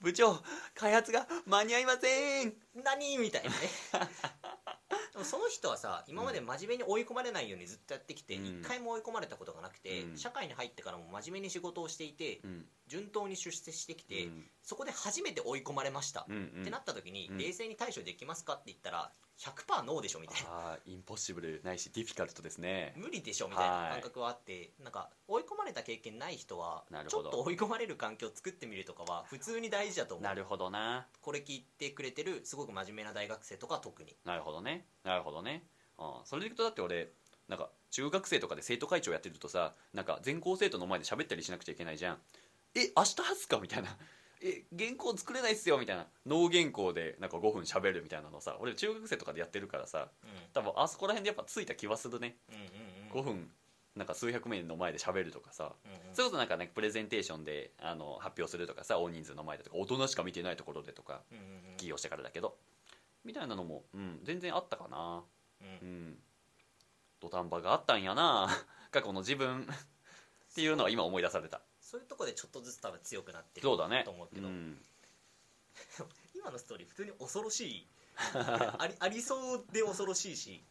[0.02, 0.40] 部長
[0.76, 2.54] 開発が間に合いません。
[2.76, 3.18] 何？
[3.18, 3.56] みたいなね。
[5.14, 8.46] でもその人はさ今まで真面目に追い込まれないようにずっとやってきてうん。
[8.62, 10.18] 一、回も追い込まれたことがなくて、うん。
[10.18, 14.44] 社会に入ってからも真面目に仕事をしていてうん順当に出世してきて、うん。
[14.62, 16.62] そこで初めて追い込まれました、うんうん。
[16.62, 17.38] ってなった時に、うん。
[17.38, 20.78] 冷静に対処できますかって言ったら100%ノーでしょみたいな。
[20.86, 22.94] インポッシブルないしディフィカルトですね。
[22.98, 23.92] 無理でしょみたいなはい。
[23.94, 30.24] 感覚はあってなんか追い込まれた経験ない人はちょっと追い込まれる環境を作ってみるとかは普通に大事だと思う。
[30.26, 31.08] なるほどな。
[31.22, 34.18] これ聞いてくれてるすごく真面目な大学生とかは特に。
[34.26, 34.86] なるほどね。
[35.06, 35.64] なるほどね。
[35.98, 37.14] ああそれでいくとだって俺
[37.48, 42.18] なんか中学生とかで生徒会長やってるとさなんか全校生徒の前で喋ったりしなくちゃいけないじゃん
[42.76, 43.60] え明日発すか？
[43.60, 43.98] みたいな。
[44.44, 45.78] え原稿作れないっすよ。
[45.78, 46.08] みたいな。
[46.26, 48.58] 脳原稿でなんか5分喋るみたいなのさ。
[48.60, 50.10] 俺中学生とかでやってるからさ。
[50.24, 50.30] うん。
[50.54, 52.38] 多分あそこら辺でやっぱついた気はするね。
[52.50, 52.62] うんうん
[53.20, 53.22] うん。
[53.22, 53.52] 5分
[53.96, 55.74] なんか数百名の前で喋るとかさ。
[55.86, 56.16] うんうん。
[56.16, 61.78] それこそなんかねプレゼンテーションであの発表するとかさ大人数の前でとか大人しか見てないところでとかうんうんうん。
[61.78, 62.58] 起業してからだけど。
[63.24, 65.24] みたいなのも、うん、全然あったかな。
[65.62, 65.88] うん。
[65.88, 66.18] うん。
[67.20, 68.50] 土壇場があったんやな。
[68.90, 69.68] 過去の自分。
[70.52, 71.62] っていうのは今思い出された
[71.92, 74.04] そういうとこでちょっとずつ多分強くなってるそうだね。
[74.06, 74.78] と思うけど、ん、
[76.34, 77.88] 今のストーリー普通に恐ろしい。
[78.16, 80.64] ありありそうで恐ろしいし。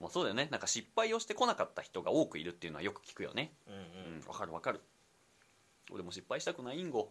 [0.00, 0.48] もうそうだよね。
[0.50, 3.54] なんか失敗をしてこなかった人が多くいるっていうのはよく聞くよね。
[3.66, 3.80] うんうん。
[4.20, 4.26] うん。
[4.28, 4.82] わ、かるわかる。
[5.90, 7.10] 俺も失敗したくないんご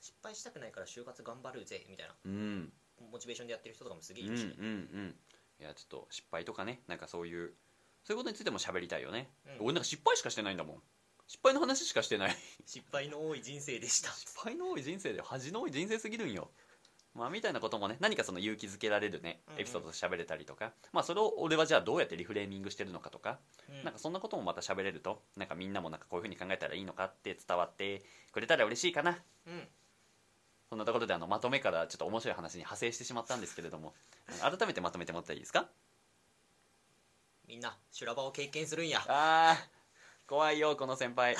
[0.00, 2.16] 失敗したくないから就活頑張るぜみたいな。
[2.24, 2.72] うん。
[3.12, 5.20] モチベーションでやってる人とかもすげえうんうんいるし、うん。
[5.60, 6.80] いやちょっと失敗とかね。
[6.86, 7.54] なんかそういう
[8.04, 9.66] そういうことについても喋りたいよね、うん。
[9.66, 10.82] 俺なんか失敗しかしてないんだもん
[11.28, 12.36] 失敗の話しかしてない。
[12.66, 14.10] 失敗の多い人生でした。
[14.10, 16.50] 失敗の多い人生で恥の多い人生すぎるんよ。
[17.14, 19.60] まあみたいなこともね何かその勇気づけられるねうんうん。
[19.60, 23.84] エピソードで喋れたりとか、まあそれを俺はじゃあどうやってリフレーミングしてるのかとか、うん。
[23.84, 28.02] なんかそんなこともまた喋れるとなんかみんなもなんかこういうふうに考えたらいいのかって伝わって
[28.32, 29.18] くれたら嬉しいかな。
[29.46, 29.68] うん。
[30.70, 33.92] そんなところであのまとめからちょっと面白い話に派生してしまったんですけれども。
[34.40, 35.68] 改めてまとめてもらったらいいですか？
[37.46, 39.00] みんな修羅場を経験するんや。
[39.08, 39.77] あー
[40.28, 41.34] 怖いよこの先輩。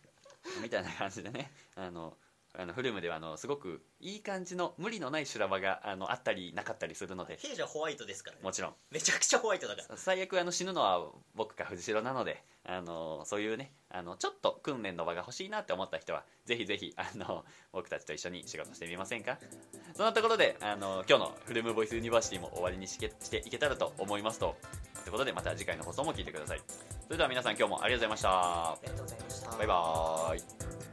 [0.62, 1.52] みたいな感じでね。
[1.76, 2.16] あの
[2.58, 7.38] あのフルームではあのすごくいい感じの無理のない修羅場があのあったりなかったりするので。
[7.40, 8.42] 弊社ホワイトですからね。
[8.42, 8.72] もちろん。
[8.90, 9.96] めちゃくちゃホワイトだから。
[9.96, 19.38] 最悪あの死ぬのは僕か藤代なのであのそういうねあのちょっと訓練の場が欲しいなって思った人はぜひぜひあの僕たちと一緒に仕事してみませんか？
[19.94, 24.56] そんなところであの今日のフルームボイスユニバーシティも終わりにしけしていけたらと思いますと。
[25.04, 26.60] ということでまた次回の放送も聞いてください。
[27.06, 28.72] それでは皆さん今日もありがとうございました。
[28.72, 29.56] ありがとうございました。
[29.56, 30.89] バイバーイ